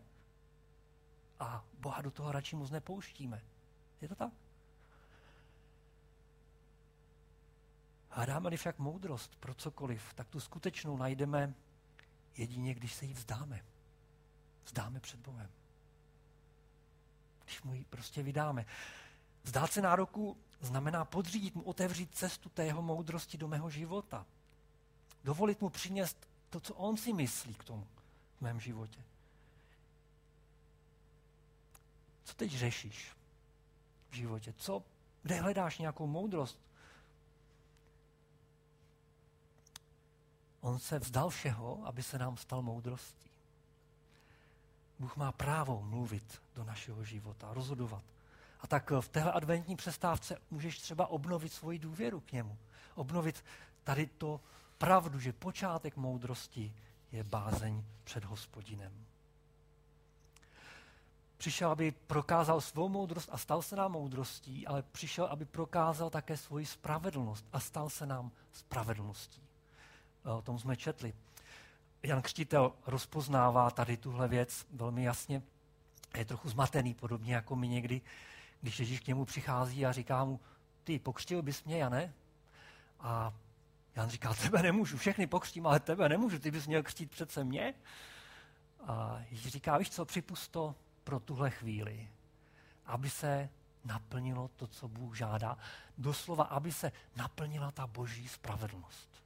a 1.40 1.64
Boha 1.80 2.02
do 2.02 2.12
toho 2.12 2.32
radši 2.32 2.56
moc 2.56 2.72
nepouštíme. 2.72 3.42
Je 4.02 4.08
to 4.08 4.16
tak? 4.16 4.34
Hledáme-li 8.16 8.58
však 8.58 8.80
moudrost 8.80 9.36
pro 9.36 9.54
cokoliv, 9.54 10.14
tak 10.14 10.28
tu 10.28 10.40
skutečnou 10.40 10.98
najdeme 10.98 11.54
jedině, 12.38 12.74
když 12.74 12.94
se 12.94 13.06
jí 13.06 13.14
vzdáme. 13.14 13.62
Vzdáme 14.66 15.00
před 15.00 15.20
Bohem. 15.20 15.50
Když 17.44 17.62
mu 17.62 17.74
ji 17.74 17.86
prostě 17.86 18.24
vydáme. 18.24 18.66
Vzdát 19.44 19.72
se 19.72 19.82
nároku 19.82 20.38
znamená 20.62 21.06
podřídit 21.06 21.56
mu, 21.56 21.62
otevřít 21.62 22.16
cestu 22.16 22.50
té 22.50 22.66
jeho 22.66 22.82
moudrosti 22.82 23.38
do 23.38 23.48
mého 23.48 23.70
života. 23.70 24.26
Dovolit 25.24 25.62
mu 25.62 25.70
přinést 25.70 26.28
to, 26.50 26.60
co 26.60 26.74
on 26.74 26.98
si 26.98 27.14
myslí 27.14 27.54
k 27.54 27.64
tomu 27.64 27.88
v 28.38 28.42
mém 28.42 28.60
životě. 28.60 29.00
Co 32.24 32.34
teď 32.36 32.52
řešíš 32.52 33.12
v 34.10 34.16
životě? 34.16 34.54
Co, 34.58 34.84
kde 35.24 35.42
hledáš 35.42 35.78
nějakou 35.78 36.08
moudrost? 36.08 36.65
On 40.66 40.80
se 40.80 41.00
vzdal 41.00 41.30
všeho, 41.30 41.82
aby 41.86 42.04
se 42.04 42.20
nám 42.20 42.38
stal 42.38 42.62
moudrostí. 42.62 43.30
Bůh 45.00 45.16
má 45.16 45.32
právo 45.32 45.82
mluvit 45.82 46.42
do 46.56 46.64
našeho 46.64 47.04
života, 47.04 47.54
rozhodovat. 47.54 48.04
A 48.62 48.68
tak 48.68 48.92
v 48.92 49.08
téhle 49.08 49.32
adventní 49.32 49.76
přestávce 49.76 50.42
můžeš 50.52 50.80
třeba 50.80 51.08
obnovit 51.08 51.54
svoji 51.54 51.80
důvěru 51.80 52.20
k 52.20 52.32
němu. 52.32 52.58
Obnovit 52.96 53.46
tady 53.84 54.08
to 54.08 54.42
pravdu, 54.78 55.20
že 55.20 55.34
počátek 55.34 55.98
moudrosti 55.98 56.74
je 57.12 57.24
bázeň 57.24 57.84
před 58.04 58.24
hospodinem. 58.24 59.06
Přišel, 61.38 61.72
aby 61.72 61.92
prokázal 61.92 62.62
svou 62.62 62.90
moudrost 62.90 63.30
a 63.32 63.38
stal 63.38 63.62
se 63.62 63.76
nám 63.76 63.92
moudrostí, 63.92 64.68
ale 64.68 64.84
přišel, 64.84 65.26
aby 65.26 65.46
prokázal 65.46 66.10
také 66.10 66.38
svoji 66.38 66.66
spravedlnost 66.66 67.46
a 67.54 67.60
stal 67.60 67.90
se 67.90 68.06
nám 68.06 68.32
spravedlností. 68.54 69.45
O 70.26 70.42
tom 70.42 70.60
jsme 70.60 70.76
četli. 70.76 71.14
Jan 72.04 72.22
Křtitel 72.22 72.74
rozpoznává 72.88 73.72
tady 73.72 73.98
tuhle 73.98 74.28
věc 74.28 74.68
velmi 74.72 75.04
jasně. 75.04 75.42
Je 76.18 76.26
trochu 76.26 76.50
zmatený, 76.50 76.94
podobně 76.94 77.36
jako 77.36 77.56
my 77.56 77.68
někdy, 77.68 78.02
když 78.62 78.80
Ježíš 78.80 79.00
k 79.00 79.08
němu 79.08 79.26
přichází 79.26 79.86
a 79.86 79.92
říká 79.92 80.26
mu, 80.26 80.40
ty 80.84 81.00
pokřtil 81.00 81.42
bys 81.42 81.64
mě, 81.64 81.78
Jane? 81.78 82.14
A 83.00 83.34
Jan 83.96 84.10
říká, 84.10 84.34
tebe 84.34 84.64
nemůžu, 84.64 84.98
všechny 84.98 85.28
pokřtím, 85.28 85.68
ale 85.68 85.80
tebe 85.80 86.10
nemůžu, 86.10 86.40
ty 86.40 86.52
bys 86.52 86.68
měl 86.68 86.84
křtít 86.84 87.12
přece 87.12 87.44
mě. 87.44 87.74
A 88.88 89.20
Ježíš 89.30 89.52
říká, 89.52 89.78
víš 89.78 89.90
co, 89.90 90.06
připust 90.06 90.52
to 90.52 90.76
pro 91.04 91.20
tuhle 91.20 91.50
chvíli, 91.50 92.10
aby 92.86 93.10
se 93.10 93.50
naplnilo 93.84 94.48
to, 94.48 94.68
co 94.68 94.88
Bůh 94.88 95.18
žádá. 95.18 95.58
Doslova, 95.98 96.44
aby 96.44 96.72
se 96.72 96.92
naplnila 97.16 97.72
ta 97.72 97.88
boží 97.88 98.28
spravedlnost. 98.28 99.25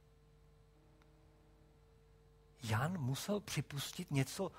Jan 2.62 2.98
musel 2.98 3.40
připustit 3.40 4.10
něco, 4.10 4.52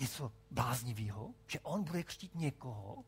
něco 0.00 0.32
bláznivého, 0.50 1.34
že 1.46 1.60
on 1.60 1.84
bude 1.84 2.02
křtít 2.02 2.34
někoho 2.34 3.04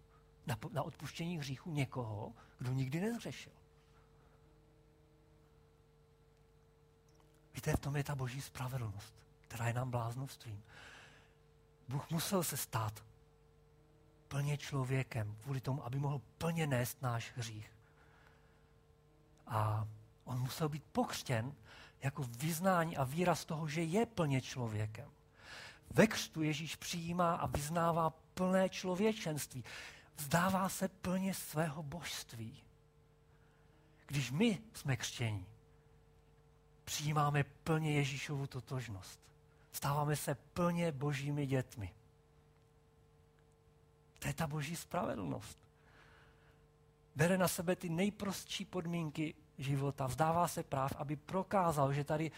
na, 0.47 0.59
na 0.73 0.83
odpuštění 0.83 1.39
hříchu 1.39 1.71
někoho, 1.71 2.33
kdo 2.59 2.73
nikdy 2.73 3.01
nezřešil. 3.01 3.53
Víte, 7.55 7.77
v 7.77 7.81
tom 7.81 7.97
je 7.97 8.05
ta 8.05 8.15
boží 8.15 8.41
spravedlnost, 8.41 9.15
která 9.41 9.67
je 9.67 9.75
nám 9.75 9.91
bláznovstvím. 9.91 10.65
Bůh 11.89 12.11
musel 12.11 12.43
se 12.43 12.57
stát 12.57 13.05
plně 14.29 14.59
člověkem 14.59 15.37
kvůli 15.43 15.61
tomu, 15.61 15.85
aby 15.85 15.99
mohl 15.99 16.21
plně 16.39 16.67
nést 16.67 17.03
náš 17.03 17.33
hřích. 17.37 17.71
A 19.47 19.89
on 20.25 20.41
musel 20.41 20.69
být 20.69 20.85
pokřtěn 20.85 21.55
jako 22.03 22.23
vyznání 22.39 22.97
a 22.97 23.05
výraz 23.05 23.45
toho, 23.45 23.69
že 23.69 23.83
je 23.83 24.07
plně 24.07 24.41
člověkem. 24.41 25.11
Ve 25.91 26.07
křtu 26.07 26.43
Ježíš 26.43 26.77
přijímá 26.77 27.35
a 27.35 27.47
vyznává 27.47 28.11
plné 28.11 28.69
člověčenství. 28.69 29.65
Vzdává 30.17 30.69
se 30.69 30.89
plně 30.89 31.35
svého 31.35 31.83
božství. 31.83 32.63
Když 34.07 34.31
my 34.31 34.63
jsme 34.75 34.97
křtění, 34.97 35.47
přijímáme 36.85 37.45
plně 37.45 37.93
Ježíšovu 37.93 38.47
totožnost. 38.47 39.21
Stáváme 39.73 40.17
se 40.17 40.35
plně 40.35 40.93
božími 40.93 41.47
dětmi. 41.47 41.95
To 44.19 44.29
je 44.29 44.35
ta 44.35 44.47
boží 44.47 44.77
spravedlnost. 44.77 45.59
Bere 47.17 47.39
na 47.39 47.49
sebe 47.49 47.77
ty 47.77 47.89
nejprostší 47.89 48.65
podmínky 48.65 49.35
života, 49.59 50.07
vzdává 50.07 50.49
se 50.49 50.63
práv, 50.63 50.93
aby 50.99 51.17
prokázal, 51.17 51.93
že 51.93 52.05
tady 52.05 52.31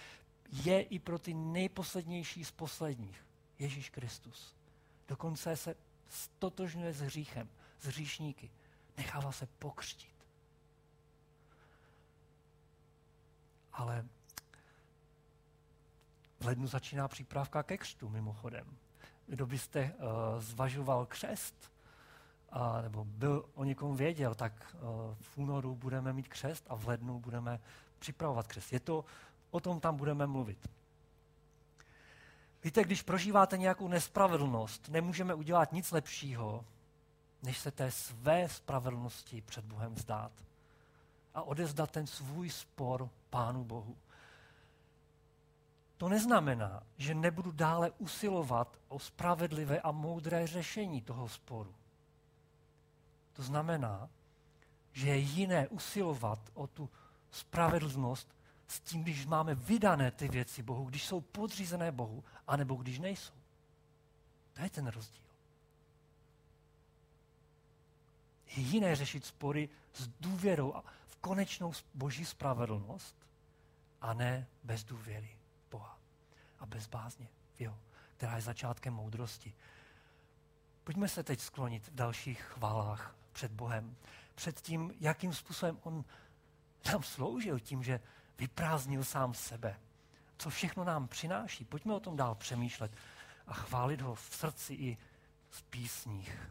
je 0.50 0.83
i 0.83 0.98
pro 0.98 1.18
ty 1.18 1.35
nejposlednější 1.35 2.44
z 2.44 2.50
posledních 2.50 3.26
Ježíš 3.59 3.90
Kristus. 3.90 4.55
Dokonce 5.09 5.57
se 5.57 5.74
stotožňuje 6.09 6.92
s 6.92 7.00
hříchem, 7.00 7.48
s 7.81 7.87
hříšníky. 7.87 8.50
Nechává 8.96 9.33
se 9.33 9.46
pokřtit. 9.59 10.14
Ale 13.72 14.07
v 16.40 16.46
lednu 16.46 16.66
začíná 16.66 17.09
přípravka 17.09 17.62
ke 17.62 17.79
křtu, 17.79 18.09
mimochodem. 18.09 18.76
Kdo 19.26 19.46
byste 19.46 19.94
uh, 19.94 20.40
zvažoval 20.40 21.07
křest 21.07 21.70
a, 22.50 22.80
nebo 22.82 23.04
byl 23.04 23.44
o 23.54 23.64
někom 23.64 23.96
věděl, 23.96 24.35
tak 24.35 24.76
v 25.20 25.38
únoru 25.38 25.74
budeme 25.74 26.12
mít 26.12 26.28
křest 26.28 26.64
a 26.68 26.76
v 26.76 26.88
lednu 26.88 27.20
budeme 27.20 27.61
připravovat 27.98 28.46
křest. 28.46 28.72
Je 28.72 28.80
to, 28.80 29.04
o 29.50 29.61
tom 29.61 29.80
tam 29.80 29.96
budeme 29.96 30.26
mluvit. 30.26 30.68
Víte, 32.64 32.85
když 32.85 33.02
prožíváte 33.02 33.59
nějakou 33.59 33.88
nespravedlnost, 33.88 34.88
nemůžeme 34.88 35.35
udělat 35.35 35.72
nic 35.72 35.92
lepšího, 35.92 36.64
než 37.42 37.59
se 37.59 37.70
té 37.70 37.90
své 37.90 38.48
spravedlnosti 38.48 39.40
před 39.40 39.64
Bohem 39.64 39.94
vzdát 39.94 40.32
a 41.35 41.42
odezdat 41.42 41.90
ten 41.90 42.06
svůj 42.06 42.50
spor 42.50 43.09
Pánu 43.30 43.64
Bohu. 43.64 43.96
To 45.96 46.09
neznamená, 46.09 46.82
že 46.96 47.14
nebudu 47.14 47.52
dále 47.52 47.90
usilovat 47.90 48.78
o 48.88 48.98
spravedlivé 48.98 49.80
a 49.80 49.90
moudré 49.92 50.46
řešení 50.46 51.02
toho 51.02 51.28
sporu. 51.28 51.74
To 53.37 53.42
znamená, 53.42 54.09
že 54.92 55.09
je 55.09 55.16
jiné 55.16 55.68
usilovat 55.68 56.38
o 56.55 56.66
tu 56.66 56.90
spravedlnost 57.31 58.37
s 58.68 58.81
tím, 58.81 59.03
když 59.03 59.27
máme 59.27 59.55
vydané 59.55 60.11
ty 60.11 60.29
věci 60.29 60.62
Bohu, 60.62 60.85
když 60.85 61.05
jsou 61.05 61.20
podřízené 61.20 61.92
Bohu, 61.92 62.25
anebo 62.46 62.75
když 62.75 62.99
nejsou. 62.99 63.35
To 64.53 64.62
je 64.62 64.70
ten 64.70 64.87
rozdíl. 64.87 65.22
Je 68.57 68.62
jiné 68.62 68.96
řešit 68.96 69.27
spory 69.27 69.68
s 69.92 70.09
důvěrou 70.20 70.75
a 70.75 70.85
v 71.07 71.16
konečnou 71.16 71.72
boží 71.94 72.25
spravedlnost 72.25 73.16
a 74.01 74.14
ne 74.14 74.46
bez 74.64 74.85
důvěry 74.85 75.38
Boha 75.70 75.99
a 76.59 76.66
bez 76.66 76.87
bázně 76.87 77.29
v 77.57 77.61
jeho, 77.61 77.79
která 78.16 78.37
je 78.37 78.42
začátkem 78.42 78.94
moudrosti. 78.94 79.55
Pojďme 80.85 81.09
se 81.09 81.22
teď 81.22 81.40
sklonit 81.40 81.88
v 81.88 81.94
dalších 81.94 82.42
chválách 82.42 83.14
před 83.37 83.53
Bohem, 83.53 83.96
před 84.35 84.61
tím, 84.61 84.94
jakým 85.01 85.35
způsobem 85.35 85.79
On 85.83 86.05
nám 86.92 87.03
sloužil 87.03 87.61
tím, 87.61 87.83
že 87.83 88.01
vyprázdnil 88.38 89.05
sám 89.05 89.35
sebe. 89.35 89.81
Co 90.38 90.51
všechno 90.51 90.85
nám 90.85 91.09
přináší. 91.09 91.64
Pojďme 91.64 91.94
o 91.94 92.01
tom 92.01 92.16
dál 92.16 92.35
přemýšlet 92.35 92.92
a 93.46 93.55
chválit 93.55 94.01
ho 94.01 94.14
v 94.14 94.20
srdci 94.20 94.75
i 94.75 94.99
v 95.49 95.62
písních. 95.62 96.51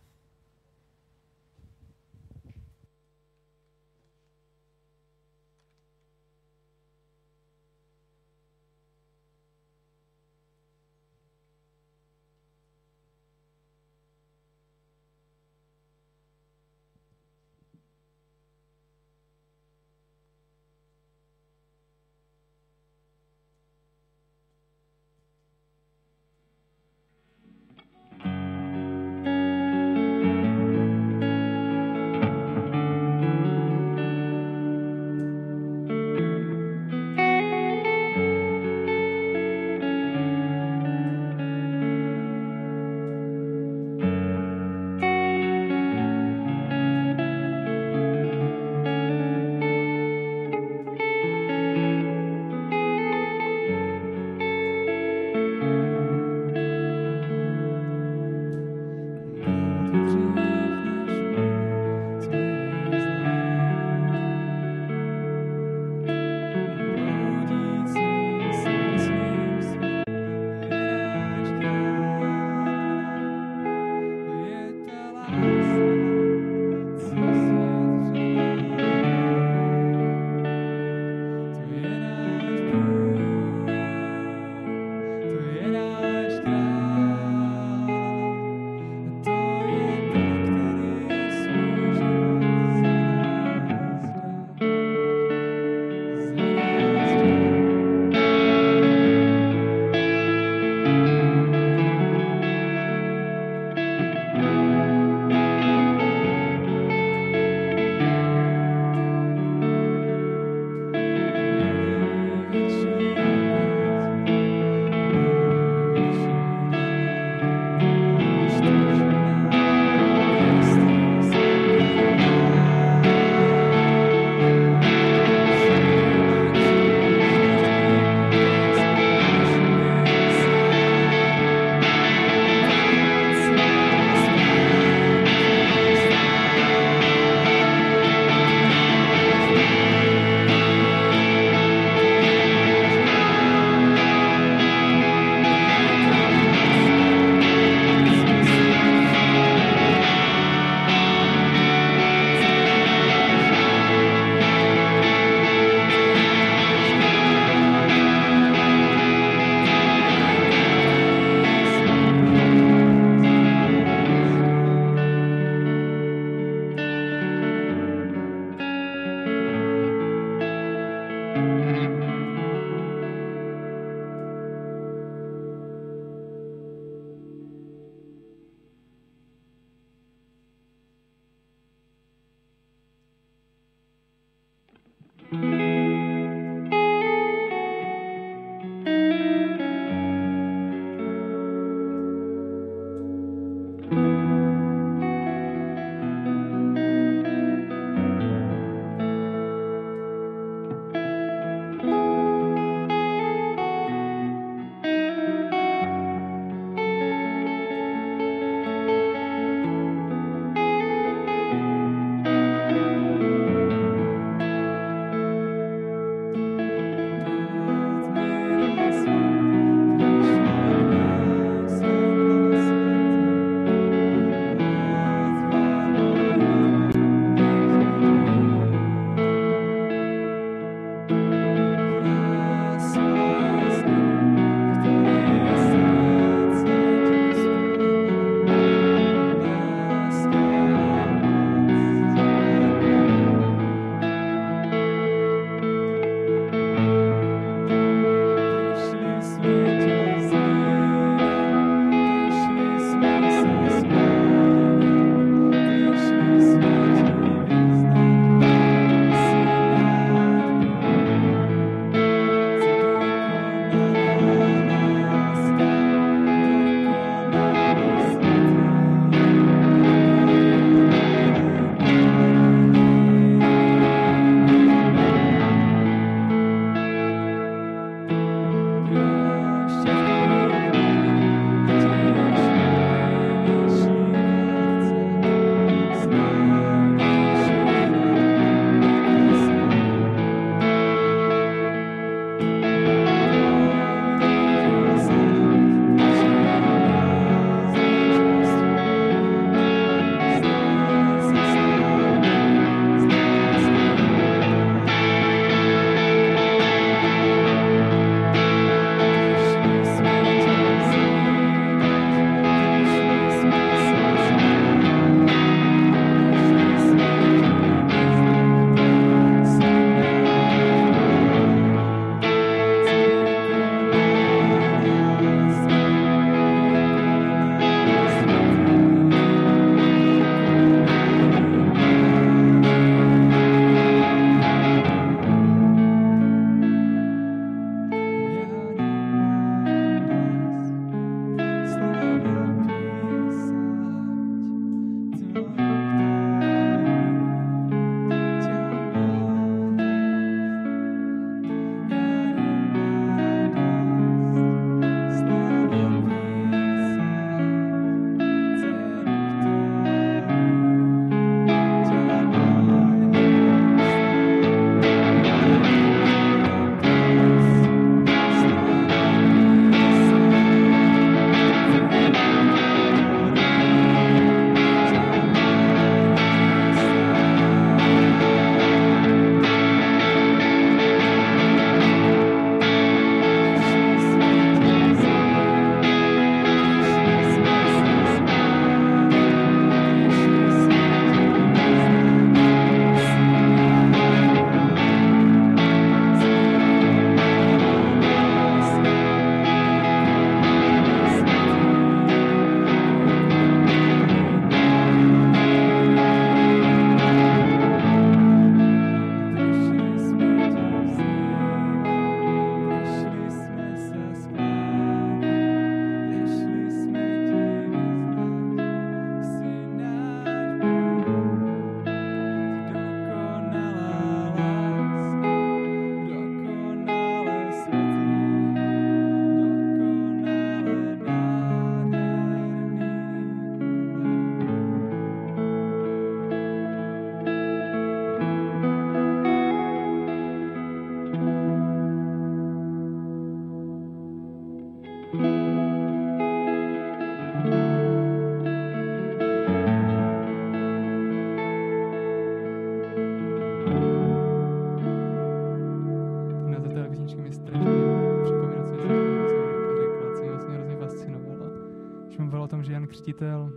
Křtitel 463.15 463.51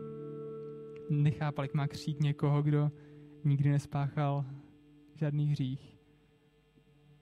nechápal, 1.10 1.64
jak 1.64 1.74
má 1.74 1.88
křít 1.88 2.20
někoho, 2.20 2.62
kdo 2.62 2.90
nikdy 3.44 3.70
nespáchal 3.70 4.44
žádný 5.14 5.46
hřích. 5.46 5.98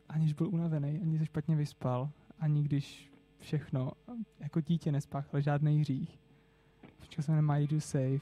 Aniž 0.09 0.33
byl 0.33 0.49
unavený, 0.49 1.01
ani 1.03 1.19
se 1.19 1.27
špatně 1.27 1.57
vyspal, 1.57 2.11
ani 2.39 2.63
když 2.63 3.13
všechno, 3.39 3.93
jako 4.41 4.61
dítě 4.61 4.93
nespáchal 4.93 5.41
žádný 5.41 5.81
hřích. 5.81 6.21
Počkal 6.99 7.23
se 7.23 7.33
na 7.33 7.41
Mighty 7.41 7.75
to 7.75 7.81
Save 7.81 8.21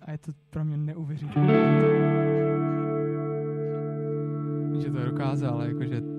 a 0.00 0.10
je 0.10 0.18
to 0.18 0.32
pro 0.50 0.64
mě 0.64 0.76
neuvěřitelné. 0.76 1.82
Že 4.80 4.90
to 4.90 5.04
dokázal, 5.04 5.62
jakože 5.62 6.15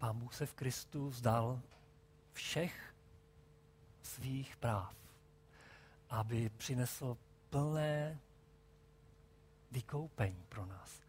Pán 0.00 0.18
Bůh 0.18 0.34
se 0.34 0.46
v 0.46 0.54
Kristu 0.54 1.08
vzdal 1.08 1.60
všech 2.32 2.94
svých 4.02 4.56
práv. 4.56 4.94
aby 6.10 6.50
přinesl 6.56 7.16
plné 7.50 8.18
vykoupení 9.70 10.44
pro 10.48 10.66
nás. 10.66 11.00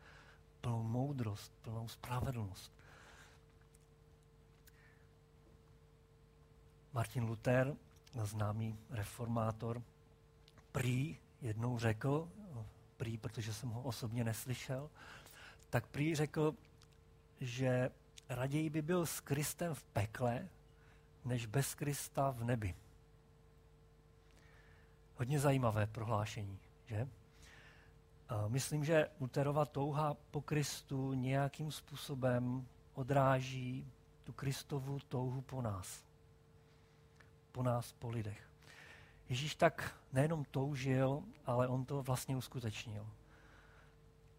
Plnou 0.62 0.84
moudrost, 0.84 1.54
plnou 1.62 1.88
spravedlnost. 1.88 2.72
Martin 6.94 7.24
Luther, 7.24 7.76
známý 8.24 8.80
reformátor, 8.89 9.82
prý 10.72 11.18
jednou 11.42 11.80
řekl, 11.80 12.30
prý, 12.98 13.18
protože 13.18 13.54
jsem 13.54 13.70
ho 13.70 13.82
osobně 13.82 14.24
neslyšel, 14.24 14.89
tak 15.70 15.88
prý 15.88 16.16
řekl, 16.16 16.56
že 17.39 17.92
raději 18.36 18.70
by 18.70 18.82
byl 18.82 19.06
s 19.06 19.20
Kristem 19.20 19.74
v 19.74 19.84
pekle, 19.84 20.48
než 21.26 21.46
bez 21.46 21.76
Krista 21.76 22.32
v 22.32 22.44
nebi. 22.44 22.76
Hodně 25.16 25.40
zajímavé 25.40 25.88
prohlášení, 25.88 26.60
že? 26.86 27.08
Myslím, 28.48 28.86
že 28.86 29.10
Luterova 29.20 29.66
touha 29.66 30.14
po 30.32 30.42
Kristu 30.42 31.14
nějakým 31.14 31.72
způsobem 31.72 32.68
odráží 32.94 33.92
tu 34.24 34.34
Kristovu 34.34 35.00
touhu 35.00 35.42
po 35.42 35.62
nás. 35.62 36.04
Po 37.52 37.64
nás, 37.64 37.92
po 37.92 38.10
lidech. 38.10 38.50
Ježíš 39.30 39.56
tak 39.56 39.96
nejenom 40.14 40.46
toužil, 40.46 41.24
ale 41.46 41.68
on 41.68 41.86
to 41.86 42.04
vlastně 42.04 42.38
uskutečnil. 42.38 43.10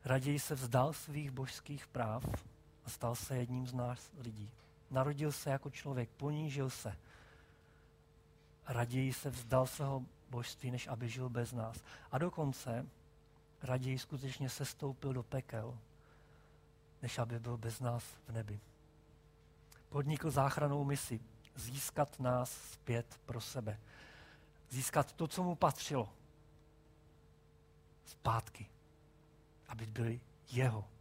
Raději 0.05 0.39
se 0.39 0.55
vzdal 0.55 0.93
svých 0.93 1.31
božských 1.31 1.87
práv 1.87 2.25
a 2.85 2.91
stal 2.91 3.15
se 3.15 3.37
jedním 3.37 3.67
z 3.67 3.73
nás 3.73 4.11
lidí. 4.19 4.51
Narodil 4.91 5.33
se 5.33 5.51
jako 5.51 5.71
člověk, 5.71 6.11
ponížil 6.11 6.71
se. 6.71 6.97
Raději 8.69 9.13
se 9.13 9.31
vzdal 9.31 9.67
svého 9.67 10.03
božství, 10.31 10.71
než 10.71 10.87
aby 10.87 11.09
žil 11.09 11.29
bez 11.29 11.53
nás. 11.53 11.83
A 12.11 12.19
dokonce 12.19 12.87
raději 13.63 13.99
skutečně 13.99 14.49
se 14.49 14.65
stoupil 14.65 15.13
do 15.13 15.23
pekel, 15.23 15.79
než 17.03 17.19
aby 17.19 17.39
byl 17.41 17.57
bez 17.57 17.81
nás 17.81 18.05
v 18.05 18.33
nebi. 18.33 18.61
Podnikl 19.89 20.31
záchranou 20.31 20.85
misi, 20.85 21.21
získat 21.55 22.21
nás 22.21 22.51
zpět 22.73 23.21
pro 23.27 23.41
sebe. 23.41 23.79
Získat 24.71 25.13
to, 25.13 25.29
co 25.29 25.43
mu 25.43 25.55
patřilo. 25.55 26.13
Zpátky. 28.07 28.67
Aby 29.69 29.87
byli 29.87 30.21
jeho. 30.51 30.92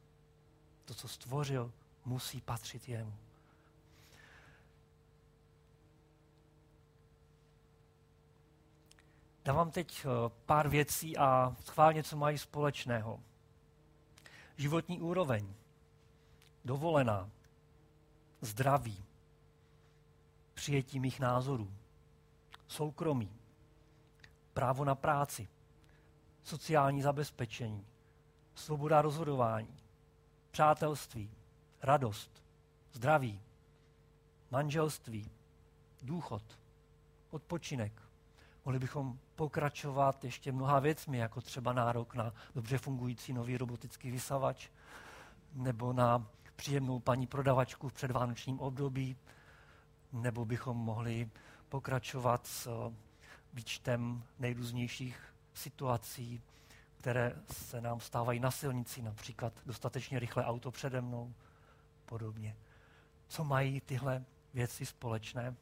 To, 0.91 0.95
co 0.95 1.07
stvořil, 1.07 1.71
musí 2.05 2.41
patřit 2.41 2.89
jemu. 2.89 3.13
Dávám 9.45 9.71
teď 9.71 10.05
eh, 10.05 10.29
pár 10.45 10.69
věcí 10.69 11.17
a 11.17 11.55
schválně, 11.63 12.03
co 12.03 12.17
mají 12.17 12.37
společného. 12.37 13.19
Životní 14.57 14.99
úroveň, 14.99 15.53
dovolená, 16.65 17.29
zdraví, 18.41 19.03
přijetí 20.53 20.99
mých 20.99 21.19
názorů, 21.19 21.73
soukromí, 22.67 23.39
právo 24.53 24.85
na 24.85 24.95
práci, 24.95 25.47
sociální 26.43 27.01
zabezpečení, 27.01 27.85
svoboda 28.55 29.01
rozhodování, 29.01 29.80
přátelství, 30.51 31.31
radost, 31.81 32.43
zdraví, 32.93 33.41
manželství, 34.51 35.31
důchod, 36.01 36.43
odpočinek. 37.29 38.01
Mohli 38.65 38.79
bychom 38.79 39.19
pokračovat 39.35 40.23
ještě 40.23 40.51
mnoha 40.51 40.79
věcmi, 40.79 41.17
jako 41.17 41.41
třeba 41.41 41.73
nárok 41.73 42.15
na 42.15 42.33
dobře 42.55 42.77
fungující 42.77 43.33
nový 43.33 43.57
robotický 43.57 44.11
vysavač, 44.11 44.69
nebo 45.53 45.93
na 45.93 46.27
příjemnou 46.55 46.99
paní 46.99 47.27
prodavačku 47.27 47.89
v 47.89 47.93
předvánočním 47.93 48.59
období, 48.59 49.17
nebo 50.11 50.45
bychom 50.45 50.77
mohli 50.77 51.29
pokračovat 51.69 52.47
s 52.47 52.91
výčtem 53.53 54.23
nejrůznějších 54.39 55.33
situací, 55.53 56.41
které 57.01 57.33
se 57.51 57.81
nám 57.81 57.99
stávají 57.99 58.39
na 58.39 58.51
silnici, 58.51 59.01
například 59.01 59.53
dostatečně 59.65 60.19
rychle 60.19 60.45
auto 60.45 60.71
přede 60.71 61.01
mnou, 61.01 61.33
podobně. 62.05 62.55
Co 63.27 63.43
mají 63.43 63.81
tyhle 63.81 64.23
věci 64.53 64.85
společné? 64.85 65.55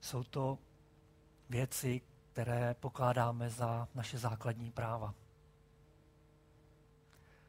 Jsou 0.00 0.24
to 0.24 0.58
věci, 1.50 2.00
které 2.32 2.74
pokládáme 2.74 3.50
za 3.50 3.88
naše 3.94 4.18
základní 4.18 4.70
práva. 4.70 5.14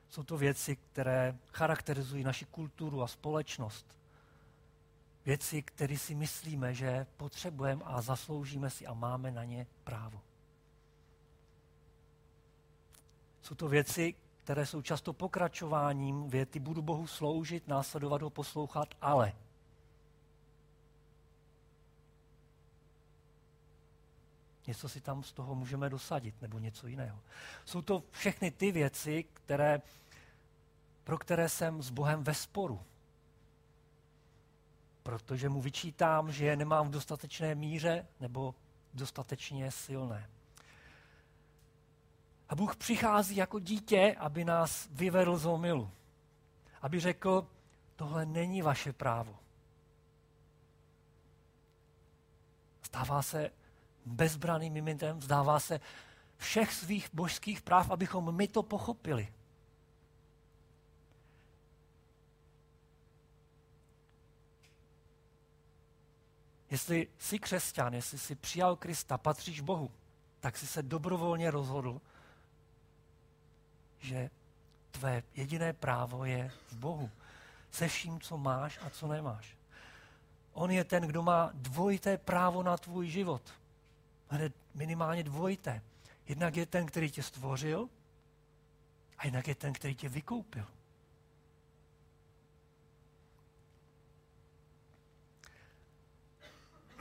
Jsou 0.09 0.23
to 0.23 0.37
věci, 0.37 0.75
které 0.75 1.37
charakterizují 1.53 2.23
naši 2.23 2.45
kulturu 2.45 3.03
a 3.03 3.07
společnost. 3.07 4.02
Věci, 5.25 5.61
které 5.61 5.97
si 5.97 6.15
myslíme, 6.15 6.73
že 6.73 7.05
potřebujeme 7.17 7.83
a 7.85 8.01
zasloužíme 8.01 8.69
si 8.69 8.87
a 8.87 8.93
máme 8.93 9.31
na 9.31 9.43
ně 9.43 9.67
právo. 9.83 10.21
Jsou 13.41 13.55
to 13.55 13.67
věci, 13.67 14.15
které 14.43 14.65
jsou 14.65 14.81
často 14.81 15.13
pokračováním 15.13 16.29
věty 16.29 16.59
budu 16.59 16.81
Bohu 16.81 17.07
sloužit, 17.07 17.67
následovat 17.67 18.21
ho, 18.21 18.29
poslouchat, 18.29 18.89
ale. 19.01 19.33
Něco 24.67 24.89
si 24.89 25.01
tam 25.01 25.23
z 25.23 25.31
toho 25.31 25.55
můžeme 25.55 25.89
dosadit, 25.89 26.41
nebo 26.41 26.59
něco 26.59 26.87
jiného. 26.87 27.19
Jsou 27.65 27.81
to 27.81 28.03
všechny 28.11 28.51
ty 28.51 28.71
věci, 28.71 29.25
které, 29.33 29.81
pro 31.03 31.17
které 31.17 31.49
jsem 31.49 31.81
s 31.81 31.89
Bohem 31.89 32.23
ve 32.23 32.33
sporu. 32.33 32.81
Protože 35.03 35.49
mu 35.49 35.61
vyčítám, 35.61 36.31
že 36.31 36.45
je 36.45 36.55
nemám 36.55 36.87
v 36.87 36.91
dostatečné 36.91 37.55
míře 37.55 38.07
nebo 38.19 38.55
dostatečně 38.93 39.71
silné. 39.71 40.29
A 42.49 42.55
Bůh 42.55 42.75
přichází 42.75 43.35
jako 43.35 43.59
dítě, 43.59 44.15
aby 44.19 44.45
nás 44.45 44.87
vyvedl 44.91 45.37
z 45.37 45.45
omilu. 45.45 45.91
Aby 46.81 46.99
řekl, 46.99 47.47
tohle 47.95 48.25
není 48.25 48.61
vaše 48.61 48.93
právo. 48.93 49.35
Stává 52.81 53.21
se 53.21 53.51
bezbraným 54.05 54.73
mimintem, 54.73 55.19
vzdává 55.19 55.59
se 55.59 55.79
všech 56.37 56.73
svých 56.73 57.09
božských 57.13 57.61
práv, 57.61 57.91
abychom 57.91 58.35
my 58.35 58.47
to 58.47 58.63
pochopili. 58.63 59.33
Jestli 66.73 67.07
jsi 67.19 67.39
křesťan, 67.39 67.93
jestli 67.93 68.17
jsi 68.17 68.35
přijal 68.35 68.75
Krista, 68.75 69.17
patříš 69.17 69.61
Bohu, 69.61 69.91
tak 70.39 70.57
jsi 70.57 70.67
se 70.67 70.83
dobrovolně 70.83 71.51
rozhodl, 71.51 72.01
že 73.99 74.29
tvé 74.91 75.23
jediné 75.35 75.73
právo 75.73 76.25
je 76.25 76.51
v 76.67 76.73
Bohu. 76.73 77.09
Se 77.71 77.87
vším, 77.87 78.21
co 78.21 78.37
máš 78.37 78.79
a 78.81 78.89
co 78.89 79.07
nemáš. 79.07 79.57
On 80.53 80.71
je 80.71 80.83
ten, 80.83 81.03
kdo 81.03 81.23
má 81.23 81.49
dvojité 81.53 82.17
právo 82.17 82.63
na 82.63 82.77
tvůj 82.77 83.07
život. 83.07 83.53
Hned 84.29 84.53
minimálně 84.73 85.23
dvojité. 85.23 85.81
Jednak 86.27 86.57
je 86.57 86.65
ten, 86.65 86.85
který 86.85 87.11
tě 87.11 87.23
stvořil, 87.23 87.89
a 89.17 89.25
jednak 89.25 89.47
je 89.47 89.55
ten, 89.55 89.73
který 89.73 89.95
tě 89.95 90.09
vykoupil. 90.09 90.65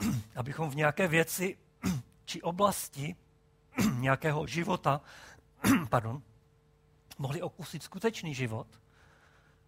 Abychom 0.35 0.69
v 0.69 0.75
nějaké 0.75 1.07
věci 1.07 1.57
či 2.25 2.41
oblasti 2.41 3.15
nějakého 3.99 4.47
života 4.47 5.01
pardon, 5.89 6.21
mohli 7.17 7.41
okusit 7.41 7.83
skutečný 7.83 8.35
život, 8.35 8.67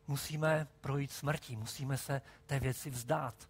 musíme 0.07 0.67
projít 0.81 1.11
smrtí, 1.11 1.55
musíme 1.55 1.97
se 1.97 2.21
té 2.45 2.59
věci 2.59 2.89
vzdát. 2.89 3.49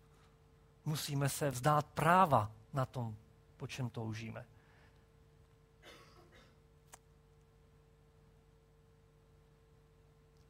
Musíme 0.86 1.30
se 1.30 1.52
vzdát 1.52 1.86
práva 1.86 2.52
na 2.74 2.86
tom, 2.86 3.16
po 3.58 3.68
čem 3.68 3.90
toužíme. 3.90 4.46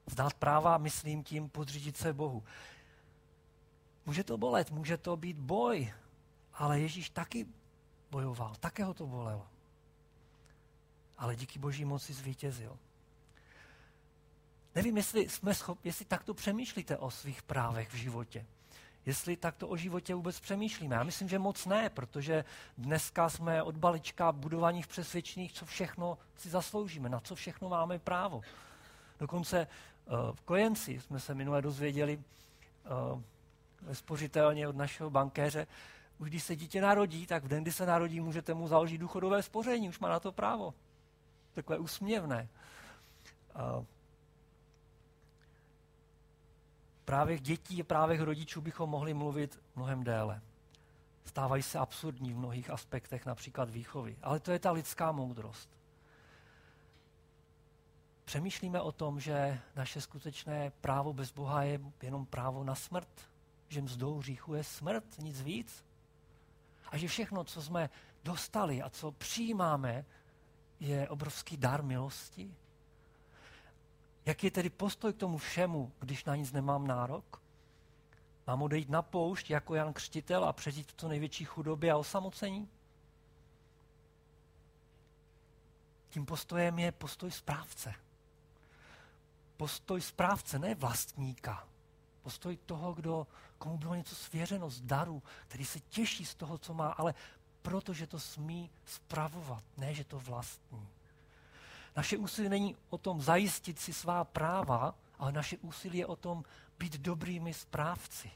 Vzdát 0.05 0.33
práva, 0.33 0.77
myslím 0.77 1.23
tím, 1.23 1.49
podřídit 1.49 1.97
se 1.97 2.13
Bohu. 2.13 2.43
Může 4.05 4.23
to 4.23 4.37
bolet, 4.37 4.71
může 4.71 4.97
to 4.97 5.17
být 5.17 5.37
boj, 5.37 5.93
ale 6.55 6.79
Ježíš 6.79 7.09
taky 7.09 7.47
bojoval, 8.11 8.55
také 8.59 8.83
ho 8.83 8.93
to 8.93 9.07
bolelo. 9.07 9.47
Ale 11.17 11.35
díky 11.35 11.59
boží 11.59 11.85
moci 11.85 12.13
zvítězil. 12.13 12.77
Nevím, 14.75 14.97
jestli 14.97 15.29
jsme 15.29 15.55
schopni, 15.55 15.89
jestli 15.89 16.05
takto 16.05 16.33
přemýšlíte 16.33 16.97
o 16.97 17.11
svých 17.11 17.43
právech 17.43 17.89
v 17.89 17.95
životě. 17.95 18.45
jestli 19.05 19.37
takto 19.37 19.67
o 19.67 19.77
životě 19.77 20.15
vůbec 20.15 20.39
přemýšlíme. 20.39 20.95
Já 20.95 21.03
myslím, 21.03 21.29
že 21.29 21.39
moc 21.39 21.65
ne, 21.65 21.89
protože 21.89 22.45
dneska 22.77 23.29
jsme 23.29 23.63
od 23.63 23.77
balička 23.77 24.31
budovaných 24.31 24.87
přesvědčených, 24.87 25.53
co 25.53 25.65
všechno 25.65 26.17
si 26.37 26.49
zasloužíme, 26.49 27.09
na 27.09 27.19
co 27.19 27.35
všechno 27.35 27.69
máme 27.69 27.99
právo. 27.99 28.41
Dokonce 29.19 29.59
eh, 29.59 30.09
v 30.33 30.41
Kojenci 30.41 30.99
jsme 30.99 31.19
se 31.19 31.33
minule 31.33 31.61
dozvěděli 31.61 32.19
eh, 32.19 32.89
ve 33.81 33.95
spořitelně 33.95 34.67
od 34.67 34.75
našeho 34.75 35.09
bankéře, 35.09 35.67
už 36.17 36.29
když 36.29 36.43
se 36.43 36.55
dítě 36.55 36.81
narodí, 36.81 37.27
tak 37.27 37.43
v 37.43 37.47
den, 37.47 37.63
kdy 37.63 37.71
se 37.71 37.85
narodí, 37.85 38.19
můžete 38.19 38.53
mu 38.53 38.67
založit 38.67 38.97
důchodové 38.97 39.43
spoření, 39.43 39.89
už 39.89 39.99
má 39.99 40.09
na 40.09 40.19
to 40.19 40.31
právo. 40.31 40.73
Takové 41.53 41.79
úsměvné. 41.79 42.49
právě 47.05 47.39
dětí 47.39 47.81
a 47.81 47.83
právě 47.83 48.25
rodičů 48.25 48.61
bychom 48.61 48.89
mohli 48.89 49.13
mluvit 49.13 49.59
mnohem 49.75 50.03
déle. 50.03 50.41
Stávají 51.25 51.63
se 51.63 51.79
absurdní 51.79 52.33
v 52.33 52.37
mnohých 52.37 52.69
aspektech, 52.69 53.25
například 53.25 53.69
výchovy. 53.69 54.17
Ale 54.21 54.39
to 54.39 54.51
je 54.51 54.59
ta 54.59 54.71
lidská 54.71 55.11
moudrost. 55.11 55.69
Přemýšlíme 58.25 58.81
o 58.81 58.91
tom, 58.91 59.19
že 59.19 59.59
naše 59.75 60.01
skutečné 60.01 60.71
právo 60.81 61.13
bez 61.13 61.31
Boha 61.31 61.63
je 61.63 61.79
jenom 62.01 62.25
právo 62.25 62.63
na 62.63 62.75
smrt. 62.75 63.29
Že 63.67 63.81
mzdou 63.81 64.17
hříchu 64.17 64.53
je 64.53 64.63
smrt, 64.63 65.03
nic 65.19 65.41
víc. 65.41 65.85
A 66.89 66.97
že 66.97 67.07
všechno, 67.07 67.43
co 67.43 67.61
jsme 67.61 67.89
dostali 68.23 68.81
a 68.81 68.89
co 68.89 69.11
přijímáme, 69.11 70.05
je 70.79 71.09
obrovský 71.09 71.57
dar 71.57 71.83
milosti. 71.83 72.55
Jak 74.25 74.43
je 74.43 74.51
tedy 74.51 74.69
postoj 74.69 75.13
k 75.13 75.17
tomu 75.17 75.37
všemu, 75.37 75.91
když 75.99 76.25
na 76.25 76.35
nic 76.35 76.51
nemám 76.51 76.87
nárok? 76.87 77.41
Mám 78.47 78.61
odejít 78.61 78.89
na 78.89 79.01
poušť 79.01 79.49
jako 79.49 79.75
Jan 79.75 79.93
Křtitel 79.93 80.45
a 80.45 80.53
přežít 80.53 81.01
v 81.01 81.07
největší 81.07 81.45
chudobě 81.45 81.91
a 81.91 81.97
osamocení? 81.97 82.69
Tím 86.09 86.25
postojem 86.25 86.79
je 86.79 86.91
postoj 86.91 87.31
správce. 87.31 87.93
Postoj 89.57 90.01
správce, 90.01 90.59
ne 90.59 90.75
vlastníka. 90.75 91.67
Postoj 92.25 92.57
toho, 92.57 92.93
kdo, 92.93 93.27
komu 93.57 93.77
bylo 93.77 93.95
něco 93.95 94.15
svěřeno 94.15 94.69
z 94.69 94.81
daru, 94.81 95.23
který 95.47 95.65
se 95.65 95.79
těší 95.79 96.25
z 96.25 96.35
toho, 96.35 96.57
co 96.57 96.73
má, 96.73 96.87
ale 96.87 97.13
protože 97.61 98.07
to 98.07 98.19
smí 98.19 98.69
spravovat, 98.85 99.63
ne, 99.77 99.93
že 99.93 100.03
to 100.03 100.19
vlastní. 100.19 100.87
Naše 101.95 102.17
úsilí 102.17 102.49
není 102.49 102.75
o 102.89 102.97
tom 102.97 103.21
zajistit 103.21 103.79
si 103.79 103.93
svá 103.93 104.23
práva, 104.23 104.95
ale 105.19 105.31
naše 105.31 105.57
úsilí 105.57 105.97
je 105.97 106.05
o 106.05 106.15
tom 106.15 106.43
být 106.79 106.97
dobrými 106.97 107.53
správci. 107.53 108.31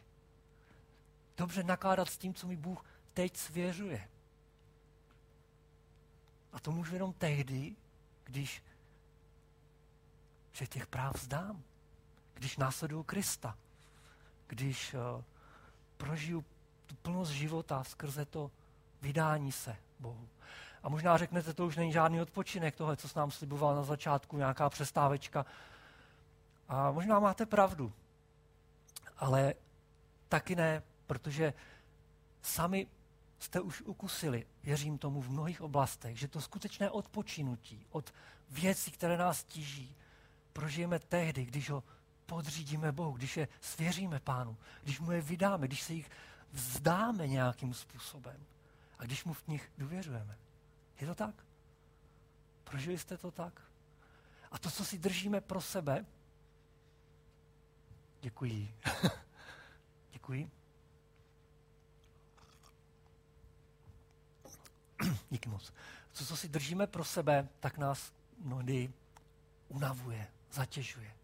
Dobře 1.37 1.63
nakládat 1.63 2.09
s 2.09 2.17
tím, 2.17 2.33
co 2.33 2.47
mi 2.47 2.55
Bůh 2.55 2.85
teď 3.13 3.37
svěřuje. 3.37 4.09
A 6.53 6.59
to 6.59 6.71
můžu 6.71 6.93
jenom 6.93 7.13
tehdy, 7.13 7.75
když 8.23 8.63
se 10.53 10.67
těch 10.67 10.87
práv 10.87 11.15
vzdám. 11.15 11.63
Když 12.33 12.57
následuju 12.57 13.03
Krista. 13.03 13.57
Když 14.49 14.93
uh, 14.93 15.23
prožiju 15.97 16.45
tu 16.85 16.95
plnost 16.95 17.31
života 17.31 17.83
skrze 17.83 18.25
to 18.25 18.51
vydání 19.01 19.51
se 19.51 19.75
Bohu. 19.99 20.27
A 20.83 20.89
možná 20.89 21.17
řeknete, 21.17 21.53
to 21.53 21.65
už 21.65 21.75
není 21.75 21.91
žádný 21.91 22.21
odpočinek, 22.21 22.75
tohle, 22.75 22.97
co 22.97 23.09
s 23.09 23.15
nám 23.15 23.31
sliboval 23.31 23.75
na 23.75 23.83
začátku, 23.83 24.37
nějaká 24.37 24.69
přestávečka. 24.69 25.45
A 26.67 26.91
možná 26.91 27.19
máte 27.19 27.45
pravdu. 27.45 27.93
Ale 29.17 29.53
taky 30.29 30.55
ne, 30.55 30.83
protože 31.07 31.53
sami 32.41 32.87
jste 33.39 33.61
už 33.61 33.81
ukusili, 33.81 34.45
věřím 34.63 34.97
tomu 34.97 35.21
v 35.21 35.29
mnohých 35.29 35.61
oblastech, 35.61 36.17
že 36.17 36.27
to 36.27 36.41
skutečné 36.41 36.89
odpočinutí 36.89 37.85
od 37.89 38.13
věcí, 38.49 38.91
které 38.91 39.17
nás 39.17 39.43
tíží, 39.43 39.95
prožijeme 40.53 40.99
tehdy, 40.99 41.45
když 41.45 41.69
ho 41.69 41.83
podřídíme 42.29 42.91
Bohu, 42.91 43.11
když 43.11 43.37
je 43.37 43.47
svěříme 43.61 44.19
Pánu, 44.19 44.57
když 44.83 44.99
mu 44.99 45.11
je 45.11 45.21
vydáme, 45.21 45.67
když 45.67 45.81
se 45.81 45.93
jich 45.93 46.11
vzdáme 46.51 47.27
nějakým 47.27 47.73
způsobem 47.73 48.45
a 48.99 49.03
když 49.03 49.23
mu 49.23 49.33
v 49.33 49.47
nich 49.47 49.71
důvěřujeme. 49.77 50.37
Je 51.01 51.07
to 51.07 51.15
tak? 51.15 51.35
Prožili 52.63 52.97
jste 52.97 53.17
to 53.17 53.31
tak? 53.31 53.61
A 54.51 54.59
to, 54.59 54.71
co 54.71 54.85
si 54.85 54.97
držíme 54.97 55.41
pro 55.41 55.61
sebe, 55.61 56.05
děkuji. 58.21 58.75
děkuji. 60.11 60.51
Díky 65.29 65.49
moc. 65.49 65.73
To, 66.17 66.25
co 66.25 66.37
si 66.37 66.49
držíme 66.49 66.87
pro 66.87 67.03
sebe, 67.03 67.47
tak 67.59 67.77
nás 67.77 68.13
mnohdy 68.39 68.93
unavuje, 69.69 70.27
zatěžuje. 70.51 71.18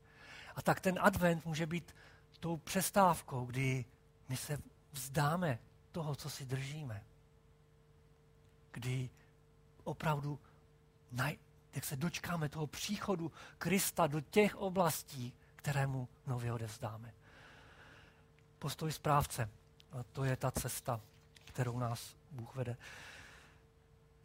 A 0.55 0.61
tak 0.61 0.79
ten 0.79 0.99
advent 1.01 1.45
může 1.45 1.65
být 1.65 1.95
tou 2.39 2.57
přestávkou, 2.57 3.45
kdy 3.45 3.85
my 4.29 4.37
se 4.37 4.57
vzdáme 4.91 5.59
toho, 5.91 6.15
co 6.15 6.29
si 6.29 6.45
držíme. 6.45 7.03
Kdy 8.71 9.09
opravdu, 9.83 10.39
jak 11.73 11.85
se 11.85 11.95
dočkáme 11.95 12.49
toho 12.49 12.67
příchodu 12.67 13.31
Krista 13.57 14.07
do 14.07 14.21
těch 14.21 14.55
oblastí, 14.55 15.33
které 15.55 15.87
mu 15.87 16.07
nově 16.27 16.53
odevzdáme. 16.53 17.13
Postoj 18.59 18.91
správce. 18.91 19.49
A 19.91 20.03
to 20.03 20.23
je 20.23 20.35
ta 20.35 20.51
cesta, 20.51 21.01
kterou 21.45 21.79
nás 21.79 22.15
Bůh 22.31 22.55
vede. 22.55 22.77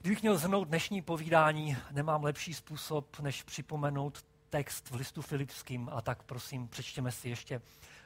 Kdybych 0.00 0.22
měl 0.22 0.38
zhrnout 0.38 0.68
dnešní 0.68 1.02
povídání, 1.02 1.76
nemám 1.90 2.24
lepší 2.24 2.54
způsob, 2.54 3.20
než 3.20 3.42
připomenout 3.42 4.24
text 4.50 4.90
v 4.90 4.94
listu 4.94 5.22
Filipským. 5.22 5.90
A 5.92 6.00
tak 6.00 6.22
prosím, 6.22 6.68
přečtěme 6.68 7.12
si 7.12 7.28
ještě 7.28 7.62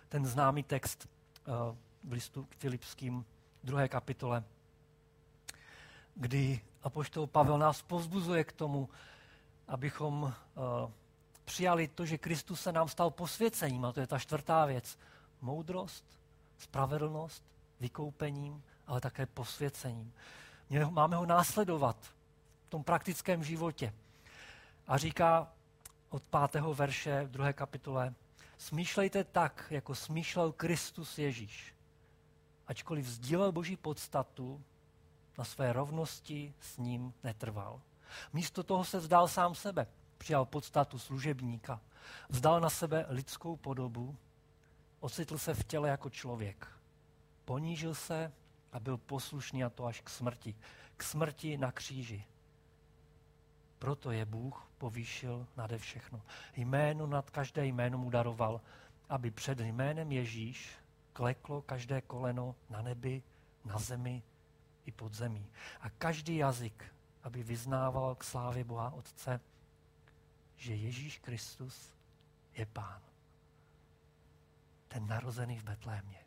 ten 0.08 0.26
známý 0.26 0.62
text 0.62 1.08
eh, 1.08 1.50
v 2.04 2.12
listu 2.12 2.48
Filipským, 2.58 3.24
druhé 3.64 3.88
kapitole, 3.88 4.44
kdy 6.14 6.60
apoštol 6.82 7.26
Pavel 7.26 7.58
nás 7.58 7.82
povzbuzuje 7.82 8.44
k 8.44 8.52
tomu, 8.52 8.88
abychom 9.68 10.22
uh, 10.22 10.32
přijali 11.44 11.88
to, 11.88 12.06
že 12.06 12.18
Kristus 12.18 12.60
se 12.60 12.72
nám 12.72 12.88
stal 12.88 13.10
posvěcením, 13.10 13.84
a 13.84 13.92
to 13.92 14.00
je 14.00 14.06
ta 14.06 14.18
čtvrtá 14.18 14.64
věc. 14.66 14.98
Moudrost, 15.40 16.04
spravedlnost, 16.58 17.44
vykoupením, 17.80 18.62
ale 18.86 19.00
také 19.00 19.26
posvěcením. 19.26 20.12
Máme 20.90 21.16
ho 21.16 21.26
následovat 21.26 21.96
v 22.66 22.70
tom 22.70 22.84
praktickém 22.84 23.44
životě. 23.44 23.92
A 24.86 24.98
říká 24.98 25.52
od 26.14 26.22
pátého 26.22 26.74
verše 26.74 27.24
v 27.24 27.30
druhé 27.30 27.52
kapitole, 27.52 28.14
smýšlejte 28.58 29.24
tak, 29.24 29.66
jako 29.70 29.94
smýšlel 29.94 30.52
Kristus 30.52 31.18
Ježíš. 31.18 31.74
Ačkoliv 32.66 33.06
sdílel 33.06 33.52
Boží 33.52 33.76
podstatu, 33.76 34.62
na 35.38 35.44
své 35.44 35.72
rovnosti 35.72 36.54
s 36.60 36.78
ním 36.78 37.14
netrval. 37.22 37.80
Místo 38.32 38.62
toho 38.62 38.84
se 38.84 38.98
vzdal 38.98 39.28
sám 39.28 39.54
sebe, 39.54 39.86
přijal 40.18 40.44
podstatu 40.44 40.98
služebníka, 40.98 41.80
vzdal 42.28 42.60
na 42.60 42.70
sebe 42.70 43.06
lidskou 43.08 43.56
podobu, 43.56 44.16
ocitl 45.00 45.38
se 45.38 45.54
v 45.54 45.64
těle 45.64 45.88
jako 45.88 46.10
člověk. 46.10 46.68
Ponížil 47.44 47.94
se 47.94 48.32
a 48.72 48.80
byl 48.80 48.96
poslušný 48.96 49.64
a 49.64 49.70
to 49.70 49.84
až 49.84 50.00
k 50.00 50.10
smrti. 50.10 50.54
K 50.96 51.02
smrti 51.02 51.58
na 51.58 51.72
kříži. 51.72 52.24
Proto 53.84 54.12
je 54.12 54.24
Bůh 54.24 54.68
povýšil 54.78 55.46
nade 55.56 55.78
všechno. 55.78 56.22
Jméno 56.56 57.06
nad 57.06 57.30
každé 57.30 57.66
jméno 57.66 57.98
mu 57.98 58.10
daroval, 58.10 58.60
aby 59.08 59.30
před 59.30 59.60
jménem 59.60 60.12
Ježíš 60.12 60.78
kleklo 61.12 61.62
každé 61.62 62.00
koleno 62.00 62.54
na 62.70 62.82
nebi, 62.82 63.22
na 63.64 63.78
zemi 63.78 64.22
i 64.86 64.92
pod 64.92 65.14
zemí. 65.14 65.46
A 65.80 65.90
každý 65.90 66.36
jazyk, 66.36 66.94
aby 67.22 67.42
vyznával 67.42 68.14
k 68.14 68.24
slávě 68.24 68.64
Boha 68.64 68.90
Otce, 68.90 69.40
že 70.56 70.74
Ježíš 70.74 71.18
Kristus 71.18 71.92
je 72.54 72.66
Pán. 72.66 73.02
Ten 74.88 75.06
narozený 75.06 75.58
v 75.58 75.64
Betlémě. 75.64 76.24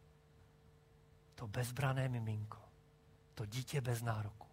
To 1.35 1.47
bezbrané 1.47 2.09
miminko. 2.09 2.61
To 3.33 3.45
dítě 3.45 3.81
bez 3.81 4.01
nároku. 4.01 4.47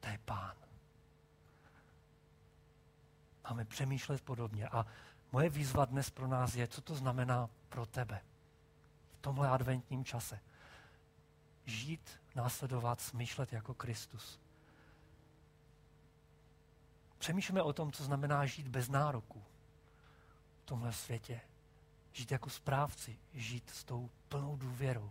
To 0.00 0.08
je 0.08 0.18
Pán. 0.24 0.63
Máme 3.44 3.64
přemýšlet 3.64 4.20
podobně. 4.20 4.68
A 4.68 4.86
moje 5.32 5.48
výzva 5.48 5.84
dnes 5.84 6.10
pro 6.10 6.26
nás 6.26 6.54
je, 6.54 6.68
co 6.68 6.80
to 6.80 6.94
znamená 6.94 7.50
pro 7.68 7.86
tebe 7.86 8.20
v 9.18 9.18
tomhle 9.20 9.48
adventním 9.48 10.04
čase 10.04 10.40
žít, 11.66 12.20
následovat, 12.34 13.00
smýšlet 13.00 13.52
jako 13.52 13.74
Kristus. 13.74 14.40
Přemýšlíme 17.18 17.62
o 17.62 17.72
tom, 17.72 17.92
co 17.92 18.04
znamená 18.04 18.46
žít 18.46 18.68
bez 18.68 18.88
nároku 18.88 19.42
v 20.62 20.66
tomhle 20.66 20.92
světě. 20.92 21.40
žít 22.12 22.32
jako 22.32 22.50
správci, 22.50 23.18
žít 23.34 23.70
s 23.70 23.84
tou 23.84 24.10
plnou 24.28 24.56
důvěrou. 24.56 25.10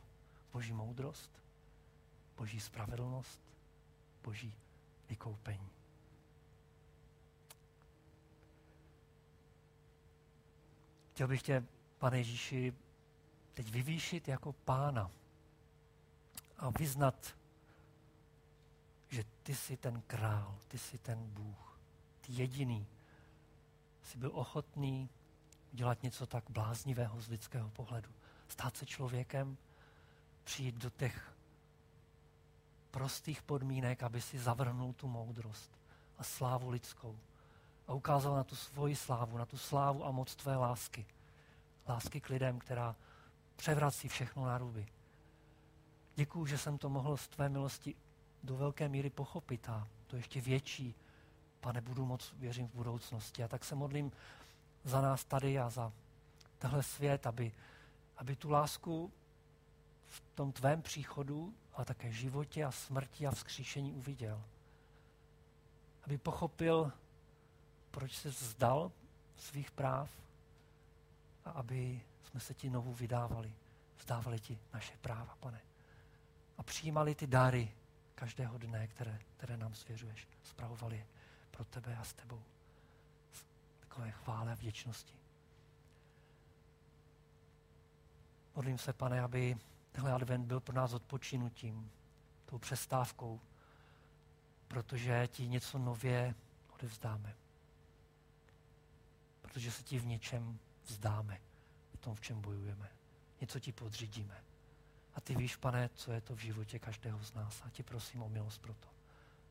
Boží 0.54 0.74
moudrost, 0.74 1.32
Boží 2.38 2.60
spravedlnost, 2.60 3.42
Boží 4.24 4.56
vykoupení. 5.10 5.70
Chtěl 11.14 11.28
bych 11.28 11.42
tě, 11.42 11.64
pane 11.98 12.18
Ježíši, 12.18 12.74
teď 13.54 13.70
vyvýšit 13.72 14.28
jako 14.28 14.54
pána 14.54 15.12
a 16.58 16.70
vyznat, 16.70 17.36
že 19.10 19.24
ty 19.44 19.56
jsi 19.56 19.78
ten 19.78 20.02
král, 20.02 20.56
ty 20.68 20.78
jsi 20.78 20.98
ten 20.98 21.30
Bůh, 21.30 21.80
ty 22.22 22.34
jediný. 22.34 22.88
Jsi 24.04 24.18
byl 24.18 24.32
ochotný 24.34 25.10
dělat 25.72 26.04
něco 26.04 26.28
tak 26.28 26.44
bláznivého 26.50 27.22
z 27.22 27.28
lidského 27.28 27.70
pohledu. 27.70 28.10
Stát 28.48 28.78
se 28.78 28.86
člověkem, 28.86 29.58
přijít 30.44 30.76
do 30.76 30.90
těch 30.90 31.34
prostých 32.92 33.42
podmínek, 33.42 34.04
aby 34.04 34.22
si 34.22 34.40
zavrhnul 34.40 34.94
tu 34.94 35.08
moudrost 35.08 35.72
a 36.18 36.24
slávu 36.24 36.70
lidskou. 36.70 37.20
Ukázal 37.94 38.36
na 38.36 38.44
tu 38.44 38.56
svoji 38.56 38.96
slávu, 38.96 39.38
na 39.38 39.46
tu 39.46 39.58
slávu 39.58 40.06
a 40.06 40.12
moc 40.12 40.36
tvé 40.36 40.56
lásky. 40.56 41.06
Lásky 41.88 42.22
k 42.22 42.30
lidem, 42.30 42.60
která 42.60 42.96
převrací 43.56 44.08
všechno 44.08 44.46
na 44.46 44.58
ruby. 44.58 44.88
Děkuju, 46.16 46.46
že 46.46 46.58
jsem 46.58 46.78
to 46.78 46.90
mohl 46.90 47.18
z 47.18 47.28
tvé 47.28 47.50
milosti 47.50 47.96
do 48.44 48.56
velké 48.58 48.90
míry 48.90 49.10
pochopit 49.10 49.70
a 49.70 49.88
to 50.08 50.16
ještě 50.16 50.42
větší, 50.42 50.96
pane, 51.60 51.82
budu 51.82 52.06
moc, 52.06 52.34
věřím 52.38 52.68
v 52.68 52.76
budoucnosti. 52.76 53.44
A 53.44 53.48
tak 53.48 53.64
se 53.64 53.76
modlím 53.76 54.12
za 54.84 55.02
nás 55.02 55.26
tady 55.26 55.60
a 55.60 55.70
za 55.70 55.92
tenhle 56.60 56.84
svět, 56.84 57.28
aby, 57.28 57.52
aby 58.18 58.36
tu 58.36 58.50
lásku 58.50 59.12
v 60.08 60.22
tom 60.36 60.52
tvém 60.52 60.82
příchodu, 60.82 61.54
a 61.76 61.86
také 61.86 62.12
životě 62.12 62.66
a 62.66 62.72
smrti 62.72 63.28
a 63.28 63.32
vzkříšení 63.32 63.94
uviděl. 63.94 64.42
Aby 66.04 66.18
pochopil, 66.18 66.92
proč 67.94 68.16
se 68.18 68.30
vzdal 68.30 68.92
svých 69.38 69.72
práv 69.72 70.10
a 71.46 71.50
aby 71.50 72.02
jsme 72.24 72.40
se 72.40 72.54
ti 72.54 72.70
znovu 72.70 72.94
vydávali, 72.94 73.54
vzdávali 73.98 74.40
ti 74.40 74.60
naše 74.74 74.98
práva, 74.98 75.38
pane. 75.40 75.62
A 76.58 76.64
přijímali 76.64 77.16
ty 77.16 77.28
dary 77.28 77.72
každého 78.16 78.58
dne, 78.58 78.88
které, 78.88 79.20
které 79.38 79.58
nám 79.58 79.76
svěřuješ. 79.76 80.28
Spravovali 80.44 80.98
je 80.98 81.06
pro 81.52 81.66
tebe 81.66 81.98
a 81.98 82.04
s 82.04 82.14
tebou. 82.14 82.44
Takové 83.80 84.12
chvále 84.12 84.52
a 84.52 84.56
vděčnosti. 84.56 85.14
Modlím 88.56 88.78
se, 88.78 88.94
pane, 88.94 89.22
aby 89.22 89.58
tenhle 89.92 90.14
advent 90.14 90.46
byl 90.46 90.60
pro 90.60 90.76
nás 90.76 90.94
odpočinutím, 90.94 91.92
tou 92.46 92.58
přestávkou, 92.58 93.42
protože 94.68 95.28
ti 95.28 95.48
něco 95.48 95.78
nově 95.78 96.36
odevzdáme. 96.74 97.43
Protože 99.54 99.72
se 99.72 99.84
ti 99.84 100.00
v 100.00 100.06
něčem 100.06 100.60
vzdáme, 100.86 101.42
v 101.94 101.98
tom, 101.98 102.16
v 102.16 102.22
čem 102.22 102.42
bojujeme. 102.42 102.90
Něco 103.42 103.60
ti 103.60 103.72
podřídíme. 103.72 104.44
A 105.14 105.22
ty 105.22 105.36
víš, 105.36 105.56
pane, 105.56 105.90
co 105.96 106.12
je 106.12 106.22
to 106.22 106.36
v 106.36 106.40
životě 106.40 106.80
každého 106.80 107.24
z 107.24 107.34
nás. 107.34 107.62
A 107.66 107.70
ti 107.70 107.84
prosím 107.84 108.22
o 108.22 108.30
milost 108.30 108.62
pro 108.62 108.74
to. 108.74 108.88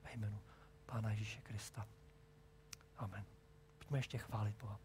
Ve 0.05 0.13
jménu 0.13 0.41
Pána 0.87 1.11
Ježíše 1.11 1.41
Krista. 1.41 1.87
Amen. 2.97 3.25
Pojďme 3.79 3.99
ještě 3.99 4.19
chválit 4.19 4.57
Boha. 4.57 4.81